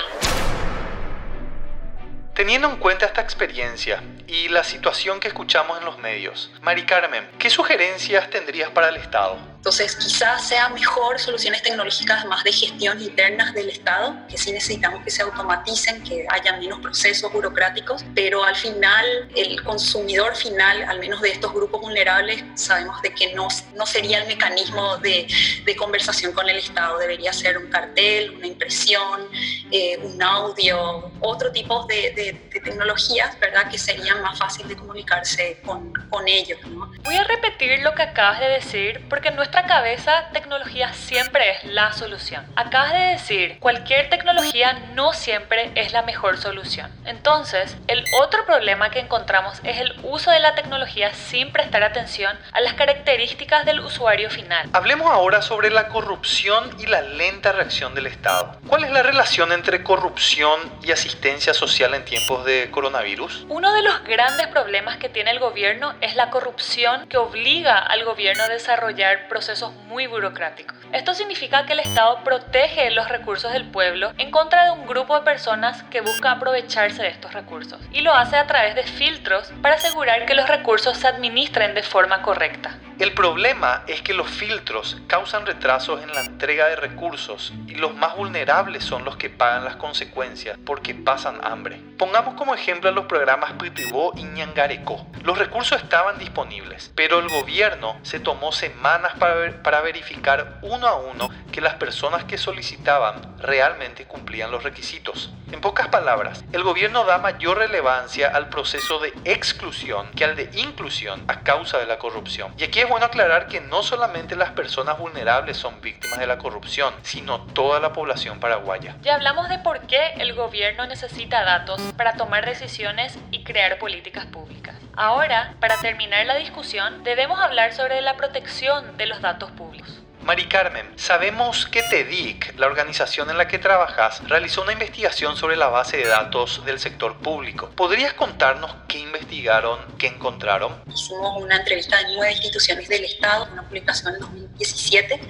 Teniendo 2.33 2.69
en 2.69 2.77
cuenta 2.77 3.05
esta 3.05 3.21
experiencia 3.21 4.03
y 4.27 4.49
la 4.49 4.63
situación 4.63 5.19
que 5.19 5.29
escuchamos 5.29 5.79
en 5.79 5.85
los 5.85 5.97
medios, 5.99 6.51
Mari 6.61 6.85
Carmen, 6.85 7.29
¿qué 7.39 7.49
sugerencias 7.49 8.29
tendrías 8.29 8.69
para 8.71 8.89
el 8.89 8.97
Estado? 8.97 9.37
Entonces, 9.65 9.95
quizás 9.95 10.47
sea 10.47 10.69
mejor 10.69 11.19
soluciones 11.19 11.63
tecnológicas 11.63 12.23
más 12.27 12.43
de 12.43 12.51
gestión 12.51 13.01
internas 13.01 13.51
del 13.55 13.71
Estado, 13.71 14.15
que 14.29 14.37
sí 14.37 14.51
necesitamos 14.51 15.03
que 15.03 15.09
se 15.09 15.23
automaticen, 15.23 16.03
que 16.03 16.23
haya 16.29 16.55
menos 16.57 16.81
procesos 16.81 17.33
burocráticos, 17.33 18.05
pero 18.13 18.43
al 18.43 18.55
final 18.55 19.27
el 19.35 19.63
consumidor 19.63 20.35
final, 20.35 20.83
al 20.83 20.99
menos 20.99 21.19
de 21.19 21.29
estos 21.29 21.51
grupos 21.51 21.81
vulnerables, 21.81 22.43
sabemos 22.53 23.01
de 23.01 23.11
que 23.15 23.33
no, 23.33 23.47
no 23.75 23.87
sería 23.87 24.19
el 24.19 24.27
mecanismo 24.27 24.97
de, 24.97 25.25
de 25.65 25.75
conversación 25.75 26.31
con 26.33 26.47
el 26.47 26.57
Estado, 26.57 26.99
debería 26.99 27.33
ser 27.33 27.57
un 27.57 27.67
cartel, 27.71 28.35
una 28.37 28.45
impresión, 28.45 29.27
eh, 29.71 29.97
un 29.97 30.21
audio, 30.21 31.11
otro 31.21 31.51
tipo 31.51 31.87
de, 31.87 32.13
de, 32.15 32.44
tecnologías, 32.59 33.39
¿verdad? 33.39 33.69
Que 33.69 33.77
serían 33.77 34.21
más 34.21 34.37
fácil 34.37 34.67
de 34.67 34.75
comunicarse 34.75 35.61
con, 35.65 35.93
con 36.09 36.27
ellos. 36.27 36.59
¿no? 36.65 36.91
Voy 37.03 37.15
a 37.15 37.23
repetir 37.23 37.79
lo 37.79 37.93
que 37.95 38.03
acabas 38.03 38.39
de 38.39 38.47
decir 38.47 39.05
porque 39.09 39.31
nuestra 39.31 39.65
cabeza, 39.65 40.29
tecnología 40.33 40.93
siempre 40.93 41.51
es 41.51 41.63
la 41.65 41.93
solución. 41.93 42.45
Acabas 42.55 42.93
de 42.93 42.99
decir, 42.99 43.57
cualquier 43.59 44.09
tecnología 44.09 44.73
no 44.93 45.13
siempre 45.13 45.71
es 45.75 45.93
la 45.93 46.01
mejor 46.01 46.37
solución. 46.37 46.91
Entonces, 47.05 47.75
el 47.87 48.03
otro 48.21 48.45
problema 48.45 48.89
que 48.89 48.99
encontramos 48.99 49.59
es 49.63 49.77
el 49.79 49.93
uso 50.03 50.31
de 50.31 50.39
la 50.39 50.55
tecnología 50.55 51.13
sin 51.13 51.51
prestar 51.51 51.83
atención 51.83 52.37
a 52.51 52.61
las 52.61 52.73
características 52.73 53.65
del 53.65 53.79
usuario 53.79 54.29
final. 54.29 54.69
Hablemos 54.73 55.11
ahora 55.11 55.41
sobre 55.41 55.69
la 55.69 55.87
corrupción 55.87 56.75
y 56.79 56.85
la 56.85 57.01
lenta 57.01 57.51
reacción 57.51 57.95
del 57.95 58.07
Estado. 58.07 58.59
¿Cuál 58.67 58.83
es 58.83 58.91
la 58.91 59.03
relación 59.03 59.51
entre 59.51 59.83
corrupción 59.83 60.59
y 60.83 60.91
asistencia 60.91 61.53
social 61.53 61.93
en 61.93 62.05
tiempos 62.05 62.44
de 62.45 62.69
coronavirus? 62.71 63.45
Uno 63.49 63.73
de 63.73 63.81
los 63.81 64.03
grandes 64.03 64.47
problemas 64.47 64.97
que 64.97 65.09
tiene 65.09 65.31
el 65.31 65.39
gobierno 65.39 65.93
es 66.01 66.15
la 66.15 66.29
corrupción 66.29 67.07
que 67.07 67.17
obliga 67.17 67.77
al 67.77 68.03
gobierno 68.05 68.43
a 68.43 68.47
desarrollar 68.47 69.27
procesos 69.27 69.45
procesos 69.45 69.73
muy 69.89 70.07
burocráticos. 70.07 70.75
Esto 70.91 71.13
significa 71.13 71.65
que 71.65 71.73
el 71.73 71.79
Estado 71.79 72.23
protege 72.23 72.89
los 72.89 73.09
recursos 73.09 73.51
del 73.51 73.69
pueblo 73.69 74.13
en 74.17 74.31
contra 74.31 74.65
de 74.65 74.71
un 74.71 74.87
grupo 74.87 75.13
de 75.13 75.25
personas 75.25 75.83
que 75.83 76.01
busca 76.01 76.31
aprovecharse 76.31 77.03
de 77.03 77.09
estos 77.09 77.33
recursos 77.33 77.79
y 77.91 77.99
lo 77.99 78.13
hace 78.13 78.37
a 78.37 78.47
través 78.47 78.75
de 78.75 78.83
filtros 78.83 79.51
para 79.61 79.75
asegurar 79.75 80.25
que 80.25 80.33
los 80.33 80.47
recursos 80.47 80.97
se 80.97 81.07
administren 81.07 81.75
de 81.75 81.83
forma 81.83 82.21
correcta. 82.21 82.79
El 82.97 83.13
problema 83.13 83.83
es 83.87 84.01
que 84.01 84.13
los 84.13 84.29
filtros 84.29 85.01
causan 85.07 85.45
retrasos 85.45 86.01
en 86.01 86.13
la 86.13 86.21
entrega 86.21 86.67
de 86.67 86.77
recursos 86.77 87.51
y 87.67 87.75
los 87.75 87.93
más 87.93 88.15
vulnerables 88.15 88.85
son 88.85 89.03
los 89.03 89.17
que 89.17 89.29
pagan 89.29 89.65
las 89.65 89.75
consecuencias 89.75 90.57
porque 90.65 90.95
pasan 90.95 91.43
hambre. 91.43 91.81
Pongamos 91.97 92.34
como 92.35 92.53
ejemplo 92.53 92.91
los 92.91 93.05
programas 93.05 93.53
Pitibó 93.53 94.13
y 94.15 94.23
Ñangareco. 94.23 95.05
Los 95.23 95.37
recursos 95.37 95.81
estaban 95.81 96.19
disponibles, 96.19 96.91
pero 96.95 97.19
el 97.19 97.29
gobierno 97.29 97.97
se 98.03 98.19
tomó 98.19 98.51
semanas 98.51 99.13
para, 99.17 99.63
para 99.63 99.81
verificar 99.81 100.59
uno 100.61 100.87
a 100.87 100.95
uno 100.95 101.29
que 101.51 101.61
las 101.61 101.75
personas 101.75 102.25
que 102.25 102.37
solicitaban 102.37 103.37
realmente 103.39 104.05
cumplían 104.05 104.51
los 104.51 104.63
requisitos. 104.63 105.31
En 105.51 105.61
pocas 105.61 105.87
palabras, 105.87 106.43
el 106.51 106.63
gobierno 106.63 107.05
da 107.05 107.17
mayor 107.17 107.57
relevancia 107.57 108.29
al 108.29 108.49
proceso 108.49 108.99
de 108.99 109.13
exclusión 109.23 110.09
que 110.11 110.25
al 110.25 110.35
de 110.35 110.49
inclusión 110.53 111.23
a 111.27 111.41
causa 111.41 111.77
de 111.77 111.85
la 111.85 111.97
corrupción. 111.97 112.53
Y 112.57 112.63
aquí 112.63 112.79
es 112.79 112.89
bueno 112.89 113.05
aclarar 113.05 113.47
que 113.47 113.61
no 113.61 113.83
solamente 113.83 114.35
las 114.35 114.51
personas 114.51 114.99
vulnerables 114.99 115.57
son 115.57 115.79
víctimas 115.81 116.19
de 116.19 116.27
la 116.27 116.37
corrupción, 116.37 116.93
sino 117.03 117.41
toda 117.53 117.79
la 117.79 117.93
población 117.93 118.39
paraguaya. 118.39 118.97
Ya 119.01 119.15
hablamos 119.15 119.49
de 119.49 119.59
por 119.59 119.81
qué 119.87 120.13
el 120.17 120.33
gobierno 120.33 120.85
necesita 120.87 121.43
datos 121.43 121.79
para 121.95 122.13
tomar 122.13 122.24
decisiones 122.45 123.17
y 123.31 123.43
crear 123.43 123.77
políticas 123.79 124.25
públicas. 124.25 124.75
Ahora, 124.95 125.55
para 125.59 125.77
terminar 125.77 126.25
la 126.25 126.35
discusión, 126.35 127.03
debemos 127.03 127.39
hablar 127.39 127.73
sobre 127.73 128.01
la 128.01 128.17
protección 128.17 128.97
de 128.97 129.05
los 129.07 129.21
datos 129.21 129.51
públicos. 129.51 130.04
Mari 130.25 130.47
Carmen, 130.47 130.91
sabemos 130.95 131.67
que 131.67 131.83
TEDIC, 131.83 132.57
la 132.57 132.65
organización 132.65 133.29
en 133.29 133.37
la 133.37 133.47
que 133.47 133.59
trabajas, 133.59 134.27
realizó 134.27 134.63
una 134.63 134.73
investigación 134.73 135.37
sobre 135.37 135.55
la 135.55 135.67
base 135.67 135.97
de 135.97 136.07
datos 136.07 136.65
del 136.65 136.79
sector 136.79 137.15
público. 137.19 137.69
¿Podrías 137.75 138.13
contarnos 138.13 138.75
qué 138.87 138.97
investigaron, 138.97 139.77
qué 139.99 140.07
encontraron? 140.07 140.81
Hicimos 140.91 141.43
una 141.43 141.57
entrevista 141.57 141.97
de 141.99 142.15
nueve 142.15 142.31
instituciones 142.31 142.89
del 142.89 143.05
Estado, 143.05 143.47
una 143.53 143.61
publicación 143.67 144.15
en 144.15 144.21
2017 144.21 145.21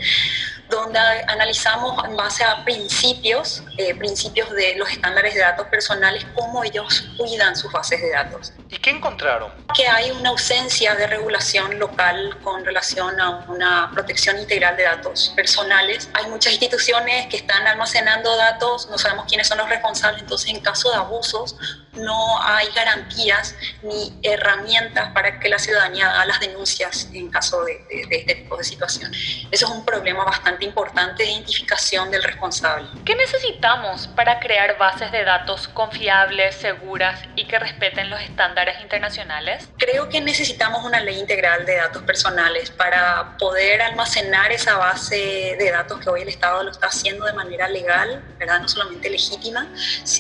donde 0.70 1.00
analizamos 1.28 2.04
en 2.06 2.16
base 2.16 2.44
a 2.44 2.64
principios, 2.64 3.64
eh, 3.78 3.94
principios 3.96 4.50
de 4.52 4.76
los 4.78 4.90
estándares 4.90 5.36
de 5.36 5.42
datos 5.42 5.68
personales, 5.68 6.26
cómo 6.34 6.64
ellos 6.64 7.08
cuidan 7.18 7.56
sus 7.56 7.72
bases 7.72 8.02
de 8.02 8.12
datos. 8.12 8.54
¿Y 8.86 8.90
qué 8.90 8.98
encontraron? 8.98 9.52
Que 9.76 9.88
hay 9.88 10.12
una 10.12 10.30
ausencia 10.30 10.94
de 10.94 11.08
regulación 11.08 11.80
local 11.80 12.38
con 12.44 12.64
relación 12.64 13.20
a 13.20 13.44
una 13.48 13.90
protección 13.92 14.38
integral 14.38 14.78
de 14.78 14.84
datos 14.84 15.34
personales. 15.36 16.08
Hay 16.14 16.30
muchas 16.30 16.54
instituciones 16.54 17.26
que 17.26 17.38
están 17.38 17.66
almacenando 17.66 18.38
datos, 18.38 18.88
no 18.92 19.00
sabemos 19.00 19.26
quiénes 19.28 19.48
son 19.48 19.58
los 19.58 19.68
responsables, 19.70 20.22
entonces 20.22 20.52
en 20.52 20.60
caso 20.60 20.92
de 20.92 20.98
abusos 20.98 21.56
no 21.98 22.42
hay 22.42 22.68
garantías 22.76 23.56
ni 23.84 24.18
herramientas 24.24 25.12
para 25.14 25.40
que 25.40 25.50
la 25.50 25.60
ciudadanía 25.60 26.10
haga 26.10 26.26
las 26.26 26.40
denuncias 26.40 27.10
en 27.14 27.30
caso 27.30 27.64
de, 27.64 27.74
de, 27.90 28.18
este 28.18 28.36
tipo 28.36 28.58
de 28.58 28.64
situación. 28.64 29.12
Eso 29.52 29.66
es 29.66 29.72
un 29.72 29.86
problema 29.86 30.24
bastante 30.24 30.66
importante 30.66 31.24
de 31.24 31.32
identificación 31.32 32.12
del 32.12 32.24
responsable. 32.24 32.88
¿Qué 33.06 33.16
necesitamos 33.16 34.08
para 34.08 34.40
crear 34.40 34.78
bases 34.78 35.12
de 35.12 35.24
datos 35.24 35.68
confiables, 35.70 36.56
seguras 36.56 37.22
y 37.36 37.46
que 37.46 37.60
respeten 37.60 38.10
los 38.10 38.22
estándares 38.22 38.82
internacionales? 38.82 39.68
Creo 39.78 40.10
que 40.10 40.22
necesitamos 40.22 40.84
una 40.84 41.02
ley 41.02 41.20
integral 41.20 41.66
de 41.66 41.76
datos 41.78 42.04
personales 42.04 42.72
para 42.72 43.38
poder 43.38 43.82
almacenar 43.82 44.52
esa 44.52 44.78
base 44.78 45.56
de 45.58 45.72
datos 45.72 46.00
que 46.00 46.10
hoy 46.10 46.22
el 46.22 46.30
Estado 46.30 46.64
lo 46.64 46.72
está 46.72 46.88
haciendo 46.88 47.26
de 47.26 47.34
manera 47.34 47.68
legal, 47.68 48.24
¿verdad? 48.38 48.60
no 48.60 48.68
solamente 48.68 49.10
legítima, 49.10 49.68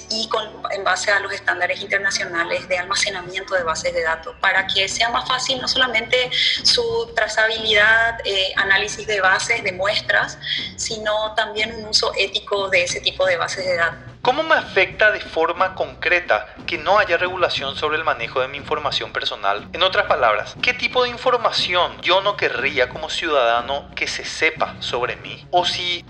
y 0.09 0.27
con, 0.29 0.63
en 0.71 0.83
base 0.83 1.11
a 1.11 1.19
los 1.19 1.33
estándares 1.33 1.64
internacionales 1.73 2.67
de 2.67 2.77
almacenamiento 2.77 3.55
de 3.55 3.63
bases 3.63 3.93
de 3.93 4.03
datos 4.03 4.35
para 4.39 4.67
que 4.67 4.87
sea 4.87 5.09
más 5.09 5.27
fácil 5.27 5.59
no 5.61 5.67
solamente 5.67 6.29
su 6.63 7.11
trazabilidad, 7.15 8.19
eh, 8.25 8.53
análisis 8.57 9.07
de 9.07 9.21
bases, 9.21 9.63
de 9.63 9.71
muestras, 9.71 10.37
sino 10.75 11.33
también 11.35 11.75
un 11.75 11.85
uso 11.85 12.11
ético 12.17 12.69
de 12.69 12.83
ese 12.83 13.01
tipo 13.01 13.25
de 13.25 13.37
bases 13.37 13.65
de 13.65 13.75
datos. 13.77 14.15
¿Cómo 14.25 14.41
me 14.41 14.55
afecta 14.55 15.11
de 15.11 15.19
forma 15.19 15.75
concreta 15.75 16.47
que 16.65 16.79
no 16.79 16.97
haya 16.97 17.15
regulación 17.15 17.75
sobre 17.75 17.97
el 17.97 18.03
manejo 18.03 18.41
de 18.41 18.47
mi 18.47 18.57
información 18.57 19.13
personal? 19.13 19.69
En 19.71 19.83
otras 19.83 20.07
palabras, 20.07 20.55
¿qué 20.63 20.73
tipo 20.73 21.03
de 21.03 21.09
información 21.09 22.01
yo 22.01 22.21
no 22.21 22.35
querría 22.35 22.89
como 22.89 23.11
ciudadano 23.11 23.87
que 23.95 24.07
se 24.07 24.25
sepa 24.25 24.77
sobre 24.79 25.15
mí? 25.17 25.45
O 25.51 25.63
si 25.63 26.03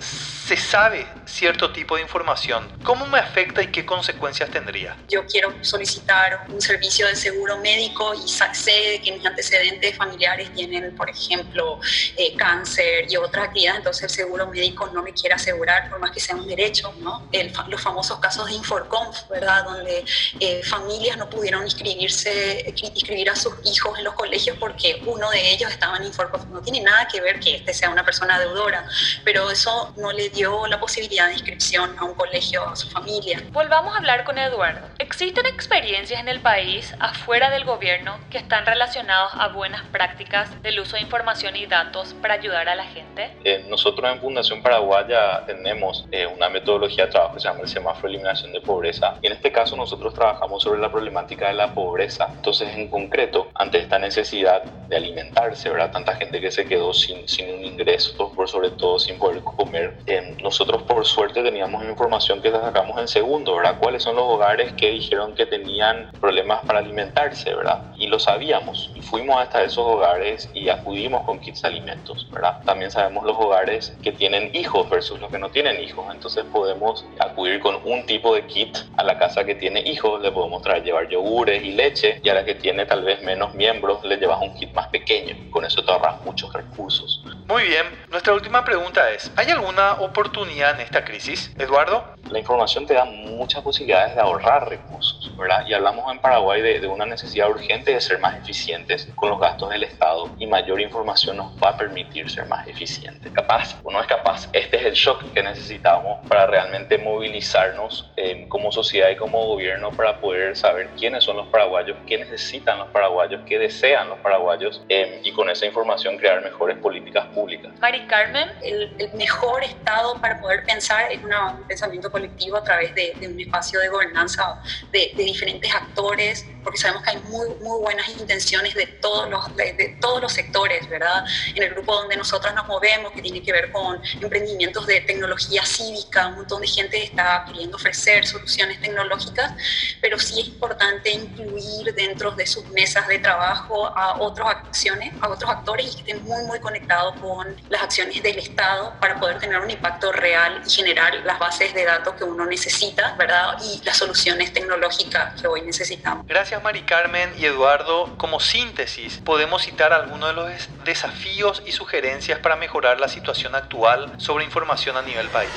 se 0.45 0.57
sabe 0.57 1.07
cierto 1.25 1.71
tipo 1.71 1.95
de 1.95 2.03
información, 2.03 2.71
¿cómo 2.83 3.07
me 3.07 3.17
afecta 3.17 3.63
y 3.63 3.67
qué 3.71 3.83
consecuencias 3.83 4.51
tendría? 4.51 4.95
Yo 5.09 5.25
quiero 5.25 5.51
solicitar 5.61 6.45
un 6.49 6.61
servicio 6.61 7.07
de 7.07 7.15
seguro 7.15 7.57
médico 7.57 8.13
y 8.13 8.27
sé 8.27 9.01
que 9.03 9.11
mis 9.11 9.25
antecedentes 9.25 9.97
familiares 9.97 10.53
tienen, 10.53 10.95
por 10.95 11.09
ejemplo, 11.09 11.79
eh, 12.15 12.35
cáncer 12.37 13.11
y 13.11 13.17
otra 13.17 13.45
actividad, 13.45 13.77
entonces 13.77 14.03
el 14.03 14.09
seguro 14.11 14.45
médico 14.45 14.87
no 14.93 15.01
me 15.01 15.13
quiere 15.13 15.33
asegurar, 15.33 15.89
por 15.89 15.99
más 15.99 16.11
que 16.11 16.19
sea 16.19 16.35
un 16.35 16.47
derecho, 16.47 16.93
¿no? 16.99 17.27
Los 17.67 17.81
famosos 17.81 18.19
casos 18.19 18.45
de 18.45 18.53
Inforconf, 18.53 19.27
¿verdad? 19.27 19.63
Donde 19.63 20.05
eh, 20.39 20.61
familias 20.63 21.17
no 21.17 21.27
pudieron 21.27 21.63
inscribirse, 21.63 22.71
inscribir 22.93 23.31
a 23.31 23.35
sus 23.35 23.55
hijos 23.65 23.97
en 23.97 24.03
los 24.03 24.13
colegios 24.13 24.57
porque 24.59 25.01
uno 25.07 25.27
de 25.31 25.53
ellos 25.53 25.71
estaba 25.71 25.97
en 25.97 26.03
Inforconf. 26.03 26.45
No 26.49 26.61
tiene 26.61 26.81
nada 26.81 27.07
que 27.07 27.19
ver 27.19 27.39
que 27.39 27.55
este 27.55 27.73
sea 27.73 27.89
una 27.89 28.05
persona 28.05 28.39
deudora, 28.39 28.87
pero 29.23 29.49
eso 29.49 29.91
no 29.97 30.11
le 30.11 30.34
dio 30.35 30.67
la 30.67 30.79
posibilidad 30.79 31.27
de 31.27 31.33
inscripción 31.33 31.95
a 31.97 32.03
un 32.03 32.13
colegio 32.13 32.67
a 32.67 32.75
su 32.75 32.89
familia. 32.89 33.41
Volvamos 33.51 33.95
a 33.95 33.99
hablar 33.99 34.25
con 34.25 34.37
Eduardo. 34.37 34.85
¿Existen 34.99 35.45
experiencias 35.45 36.19
en 36.19 36.27
el 36.27 36.41
país, 36.41 36.93
afuera 36.99 37.49
del 37.49 37.63
gobierno, 37.63 38.19
que 38.29 38.37
están 38.37 38.65
relacionados 38.65 39.31
a 39.33 39.47
buenas 39.47 39.83
prácticas 39.93 40.61
del 40.61 40.81
uso 40.81 40.97
de 40.97 41.03
información 41.03 41.55
y 41.55 41.65
datos 41.67 42.13
para 42.21 42.33
ayudar 42.33 42.67
a 42.67 42.75
la 42.75 42.83
gente? 42.83 43.31
Eh, 43.45 43.65
nosotros 43.69 44.11
en 44.11 44.19
Fundación 44.19 44.61
Paraguaya 44.61 45.45
tenemos 45.45 46.05
eh, 46.11 46.27
una 46.27 46.49
metodología 46.49 47.05
de 47.05 47.11
trabajo 47.11 47.35
que 47.35 47.39
se 47.39 47.47
llama 47.47 47.61
el 47.61 47.69
semáforo 47.69 48.09
de 48.09 48.15
eliminación 48.15 48.51
de 48.51 48.59
pobreza. 48.59 49.15
Y 49.21 49.27
en 49.27 49.33
este 49.33 49.53
caso 49.53 49.77
nosotros 49.77 50.13
trabajamos 50.13 50.63
sobre 50.63 50.81
la 50.81 50.91
problemática 50.91 51.47
de 51.47 51.53
la 51.53 51.73
pobreza. 51.73 52.27
Entonces, 52.35 52.75
en 52.75 52.89
concreto, 52.89 53.47
ante 53.55 53.79
esta 53.79 53.99
necesidad 53.99 54.63
de 54.63 54.97
alimentarse, 54.97 55.69
¿verdad? 55.69 55.91
Tanta 55.91 56.13
gente 56.15 56.41
que 56.41 56.51
se 56.51 56.65
quedó 56.65 56.93
sin, 56.93 57.25
sin 57.27 57.53
un 57.53 57.63
ingreso, 57.63 58.33
por 58.33 58.49
sobre 58.49 58.71
todo 58.71 58.99
sin 58.99 59.17
poder 59.17 59.41
comer, 59.41 59.95
eh, 60.07 60.24
nosotros 60.41 60.83
por 60.83 61.05
suerte 61.05 61.43
teníamos 61.43 61.83
información 61.83 62.41
que 62.41 62.51
sacamos 62.51 62.99
en 62.99 63.07
segundo, 63.07 63.55
¿verdad? 63.55 63.77
¿Cuáles 63.79 64.03
son 64.03 64.15
los 64.15 64.25
hogares 64.25 64.73
que 64.73 64.91
dijeron 64.91 65.35
que 65.35 65.45
tenían 65.45 66.11
problemas 66.19 66.63
para 66.65 66.79
alimentarse, 66.79 67.53
¿verdad? 67.53 67.93
Y 67.97 68.07
lo 68.07 68.19
sabíamos. 68.19 68.91
Y 68.95 69.01
fuimos 69.01 69.39
hasta 69.39 69.63
esos 69.63 69.85
hogares 69.85 70.49
y 70.53 70.69
acudimos 70.69 71.23
con 71.25 71.39
kits 71.39 71.61
de 71.61 71.69
alimentos, 71.69 72.27
¿verdad? 72.31 72.61
También 72.63 72.91
sabemos 72.91 73.25
los 73.25 73.37
hogares 73.37 73.95
que 74.01 74.11
tienen 74.11 74.49
hijos 74.53 74.89
versus 74.89 75.19
los 75.19 75.31
que 75.31 75.39
no 75.39 75.49
tienen 75.49 75.81
hijos. 75.83 76.05
Entonces 76.13 76.45
podemos 76.51 77.05
acudir 77.19 77.59
con 77.59 77.79
un 77.83 78.05
tipo 78.05 78.35
de 78.35 78.45
kit 78.45 78.77
a 78.97 79.03
la 79.03 79.17
casa 79.17 79.43
que 79.43 79.55
tiene 79.55 79.81
hijos, 79.81 80.21
le 80.21 80.31
podemos 80.31 80.61
traer 80.61 80.83
llevar 80.83 81.09
yogures 81.09 81.63
y 81.63 81.71
leche 81.71 82.21
y 82.23 82.29
a 82.29 82.33
la 82.35 82.45
que 82.45 82.55
tiene 82.55 82.85
tal 82.85 83.03
vez 83.03 83.21
menos 83.23 83.53
miembros 83.55 84.03
le 84.03 84.17
llevas 84.17 84.41
un 84.41 84.53
kit 84.55 84.73
más 84.73 84.87
pequeño. 84.87 85.35
Con 85.51 85.65
eso 85.65 85.83
te 85.83 85.91
ahorras 85.91 86.23
muchos 86.23 86.53
recursos. 86.53 87.24
Muy 87.47 87.61
bien, 87.67 87.85
nuestra 88.09 88.33
última 88.33 88.65
pregunta 88.65 89.11
es, 89.11 89.31
¿hay 89.35 89.51
alguna 89.51 89.93
oportunidad 90.01 90.73
en 90.73 90.81
esta 90.81 91.05
crisis, 91.05 91.53
Eduardo? 91.59 92.03
La 92.31 92.39
información 92.39 92.87
te 92.87 92.95
da 92.95 93.05
muchas 93.05 93.61
posibilidades 93.61 94.15
de 94.15 94.21
ahorrar 94.21 94.67
recursos, 94.67 95.31
¿verdad? 95.37 95.63
Y 95.67 95.75
hablamos 95.75 96.11
en 96.11 96.17
Paraguay 96.17 96.63
de, 96.63 96.79
de, 96.79 96.87
una 96.87 97.05
necesidad 97.05 97.47
urgente 97.47 97.93
de 97.93 98.01
ser 98.01 98.17
más 98.17 98.35
eficientes 98.37 99.07
con 99.15 99.29
los 99.29 99.39
gastos 99.39 99.69
del 99.69 99.83
Estado 99.83 100.27
y 100.39 100.47
mayor 100.47 100.81
información 100.81 101.37
nos 101.37 101.51
va 101.63 101.69
a 101.69 101.77
permitir 101.77 102.31
ser 102.31 102.47
más 102.47 102.67
eficientes. 102.67 103.31
Capaz 103.31 103.75
o 103.83 103.91
no 103.91 104.01
es 104.01 104.07
capaz, 104.07 104.49
este 104.51 104.77
es 104.77 104.85
el 104.85 104.93
shock 104.93 105.31
que 105.31 105.43
necesitamos 105.43 106.27
para 106.27 106.47
realmente 106.47 106.97
movilizarnos 106.97 108.11
eh, 108.17 108.47
como 108.49 108.71
sociedad 108.71 109.11
y 109.11 109.17
como 109.17 109.45
gobierno 109.45 109.91
para 109.91 110.19
poder 110.19 110.57
saber 110.57 110.89
quiénes 110.97 111.23
son 111.23 111.37
los 111.37 111.47
paraguayos, 111.49 111.95
qué 112.07 112.17
necesitan 112.17 112.79
los 112.79 112.87
paraguayos, 112.87 113.41
qué 113.45 113.59
desean 113.59 114.09
los 114.09 114.17
paraguayos 114.17 114.81
eh, 114.89 115.21
y 115.23 115.31
con 115.31 115.47
esa 115.51 115.67
información 115.67 116.17
crear 116.17 116.41
mejores 116.41 116.79
políticas 116.79 117.27
públicas. 117.35 117.71
Mari 117.79 118.07
Carmen, 118.07 118.49
el, 118.63 119.11
mejor 119.13 119.63
estado 119.63 120.19
para 120.19 120.39
poder 120.41 120.63
pensar 120.63 121.11
es 121.11 121.19
un 121.23 121.63
pensamiento 121.67 122.09
colectivo 122.09 122.57
a 122.57 122.63
través 122.63 122.95
de, 122.95 123.13
un 123.27 123.39
espacio 123.39 123.79
de 123.79 123.89
gobernanza 123.89 124.61
de, 124.91 125.11
diferentes 125.15 125.73
actores, 125.73 126.47
porque 126.65 126.79
sabemos 126.79 127.03
que 127.03 127.11
hay 127.11 127.19
muy, 127.29 127.47
muy 127.61 127.79
buenas 127.79 128.09
intenciones 128.09 128.73
de 128.73 128.87
todos, 128.87 129.29
los, 129.29 129.55
de, 129.55 129.73
de, 129.73 129.97
todos 130.01 130.19
los 130.19 130.33
sectores, 130.33 130.89
¿verdad? 130.89 131.23
En 131.53 131.61
el 131.61 131.69
grupo 131.69 131.95
donde 131.95 132.17
nosotros 132.17 132.53
nos 132.55 132.67
movemos, 132.67 133.13
que 133.13 133.21
tiene 133.21 133.41
que 133.43 133.51
ver 133.51 133.71
con 133.71 134.01
emprendimientos 134.19 134.87
de 134.87 135.01
tecnología 135.01 135.63
cívica, 135.63 136.27
un 136.27 136.37
montón 136.37 136.61
de 136.61 136.67
gente 136.67 137.01
está 137.03 137.45
queriendo 137.47 137.77
ofrecer 137.77 138.25
soluciones 138.25 138.81
tecnológicas, 138.81 139.53
pero 140.01 140.17
sí 140.17 140.41
es 140.41 140.47
importante 140.47 141.11
incluir 141.11 141.93
dentro 141.93 142.31
de 142.31 142.47
sus 142.47 142.65
mesas 142.69 143.07
de 143.07 143.19
trabajo 143.19 143.85
a 143.95 144.19
otras 144.19 144.47
acciones, 144.49 145.13
a 145.21 145.29
otros 145.29 145.49
actores 145.49 145.85
y 145.85 145.93
que 145.93 146.11
estén 146.11 146.23
muy, 146.23 146.43
muy 146.45 146.59
conectados 146.59 147.15
con 147.21 147.55
las 147.69 147.83
acciones 147.83 148.23
del 148.23 148.39
Estado 148.39 148.93
para 148.99 149.19
poder 149.19 149.37
tener 149.37 149.59
un 149.59 149.69
impacto 149.69 150.11
real 150.11 150.63
y 150.65 150.69
generar 150.69 151.13
las 151.23 151.37
bases 151.37 151.75
de 151.75 151.85
datos 151.85 152.15
que 152.15 152.23
uno 152.23 152.45
necesita, 152.47 153.13
¿verdad? 153.17 153.55
Y 153.63 153.83
las 153.85 153.97
soluciones 153.97 154.51
tecnológicas 154.51 155.39
que 155.39 155.47
hoy 155.47 155.61
necesitamos. 155.61 156.25
Gracias 156.25 156.54
Mari 156.59 156.83
Carmen 156.83 157.33
y 157.37 157.45
Eduardo. 157.45 158.17
Como 158.17 158.39
síntesis, 158.39 159.17
podemos 159.23 159.63
citar 159.63 159.93
algunos 159.93 160.29
de 160.29 160.35
los 160.35 160.69
desafíos 160.85 161.63
y 161.65 161.71
sugerencias 161.71 162.39
para 162.39 162.55
mejorar 162.55 162.99
la 162.99 163.07
situación 163.07 163.55
actual 163.55 164.13
sobre 164.17 164.45
información 164.45 164.97
a 164.97 165.01
nivel 165.01 165.27
país. 165.29 165.49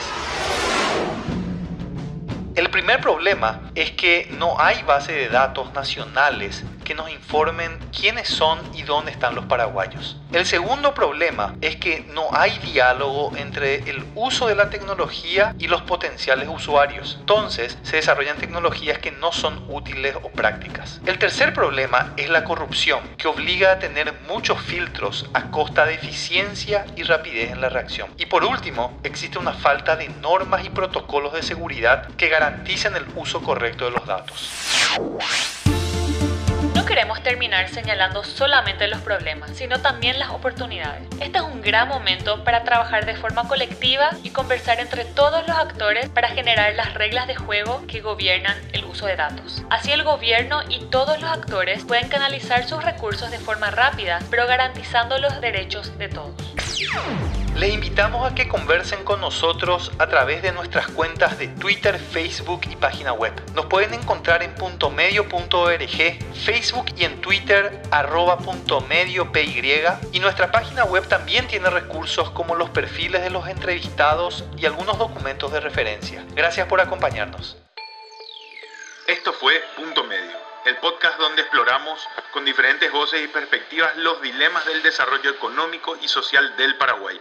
El 2.55 2.71
primer 2.71 3.01
problema 3.01 3.71
es 3.75 3.93
que 3.93 4.29
no 4.39 4.61
hay 4.61 4.83
base 4.83 5.13
de 5.13 5.29
datos 5.29 5.73
nacionales 5.75 6.65
que 6.89 6.95
nos 6.95 7.11
informen 7.11 7.79
quiénes 7.95 8.29
son 8.29 8.59
y 8.75 8.81
dónde 8.81 9.11
están 9.11 9.35
los 9.35 9.45
paraguayos. 9.45 10.17
El 10.33 10.47
segundo 10.47 10.95
problema 10.95 11.55
es 11.61 11.77
que 11.77 12.01
no 12.15 12.31
hay 12.33 12.59
diálogo 12.61 13.37
entre 13.37 13.91
el 13.91 14.07
uso 14.15 14.47
de 14.47 14.55
la 14.55 14.71
tecnología 14.71 15.55
y 15.59 15.67
los 15.67 15.83
potenciales 15.83 16.49
usuarios. 16.49 17.19
Entonces 17.21 17.77
se 17.83 17.97
desarrollan 17.97 18.39
tecnologías 18.39 19.01
que 19.01 19.11
no 19.11 19.33
son 19.33 19.67
útiles 19.69 20.17
o 20.23 20.31
prácticas. 20.31 21.03
El 21.05 21.19
tercer 21.19 21.53
problema 21.53 22.15
es 22.17 22.31
la 22.31 22.45
corrupción, 22.45 23.01
que 23.19 23.29
obliga 23.29 23.73
a 23.73 23.79
tener 23.79 24.15
muchos 24.27 24.59
filtros 24.63 25.27
a 25.35 25.51
costa 25.51 25.85
de 25.85 25.93
eficiencia 25.93 26.87
y 26.97 27.03
rapidez 27.03 27.53
en 27.53 27.61
la 27.61 27.69
reacción. 27.69 28.09
Y 28.17 28.25
por 28.25 28.45
último, 28.45 28.99
existe 29.03 29.39
una 29.39 29.53
falta 29.53 29.95
de 29.95 30.09
normas 30.09 30.65
y 30.65 30.71
protocolos 30.71 31.35
de 31.35 31.43
seguridad 31.43 32.09
que 32.17 32.31
garanticen 32.31 32.97
el 32.97 33.05
uso 33.15 33.43
correcto 33.43 33.85
de 33.85 33.91
los 33.91 34.07
datos. 34.07 35.78
Queremos 36.99 37.23
terminar 37.23 37.69
señalando 37.69 38.25
solamente 38.25 38.89
los 38.89 39.01
problemas, 39.03 39.53
sino 39.53 39.79
también 39.81 40.19
las 40.19 40.31
oportunidades. 40.31 41.07
Este 41.21 41.39
es 41.39 41.45
un 41.45 41.63
gran 41.63 41.87
momento 41.87 42.43
para 42.43 42.65
trabajar 42.65 43.07
de 43.07 43.15
forma 43.15 43.47
colectiva 43.47 44.11
y 44.25 44.31
conversar 44.31 44.81
entre 44.81 45.05
todos 45.05 45.47
los 45.47 45.57
actores 45.57 46.09
para 46.09 46.27
generar 46.31 46.75
las 46.75 46.95
reglas 46.95 47.29
de 47.29 47.37
juego 47.37 47.85
que 47.87 48.01
gobiernan 48.01 48.57
el 48.73 48.85
uso 48.85 49.07
de 49.07 49.15
datos. 49.15 49.63
Así 49.71 49.93
el 49.93 50.03
gobierno 50.03 50.63
y 50.69 50.87
todos 50.87 51.21
los 51.21 51.31
actores 51.31 51.85
pueden 51.85 52.09
canalizar 52.09 52.67
sus 52.67 52.83
recursos 52.83 53.31
de 53.31 53.39
forma 53.39 53.71
rápida, 53.71 54.19
pero 54.29 54.49
garantizando 54.49 55.19
los 55.19 55.41
derechos 55.41 55.97
de 55.99 56.09
todos. 56.09 56.35
Les 57.59 57.75
invitamos 57.75 58.25
a 58.25 58.37
que 58.37 58.47
conversen 58.47 59.03
con 59.03 59.21
nosotros 59.21 59.91
a 59.99 60.07
través 60.07 60.43
de 60.43 60.53
nuestras 60.53 60.87
cuentas 60.87 61.39
de 61.41 61.49
Twitter, 61.49 61.99
Facebook 61.99 62.61
y 62.71 62.77
página 62.77 63.13
web. 63.13 63.33
Nos 63.53 63.67
pueden 63.67 63.95
encontrar 63.95 64.45
en 64.45 64.55
puntomedio.org, 64.55 66.19
Facebook 66.37 66.87
y 66.97 67.03
en 67.03 67.21
Twitter 67.21 67.83
arroba 67.91 68.39
y 70.13 70.21
nuestra 70.21 70.53
página 70.53 70.85
web 70.85 71.09
también 71.09 71.49
tiene 71.49 71.69
recursos 71.69 72.31
como 72.31 72.55
los 72.55 72.71
perfiles 72.71 73.23
de 73.23 73.31
los 73.31 73.49
entrevistados 73.49 74.45
y 74.57 74.65
algunos 74.65 74.97
documentos 74.97 75.51
de 75.51 75.59
referencia. 75.59 76.25
Gracias 76.37 76.69
por 76.69 76.81
acompañarnos. 76.81 77.57
Esto 79.09 79.33
fue 79.33 79.61
Punto 79.75 80.05
Medio, 80.05 80.37
el 80.65 80.77
podcast 80.77 81.19
donde 81.19 81.43
exploramos 81.43 81.99
con 82.33 82.45
diferentes 82.45 82.93
voces 82.93 83.21
y 83.25 83.27
perspectivas 83.27 83.97
los 83.97 84.23
dilemas 84.23 84.65
del 84.65 84.81
desarrollo 84.85 85.31
económico 85.31 85.97
y 86.01 86.07
social 86.07 86.57
del 86.57 86.77
Paraguay. 86.77 87.21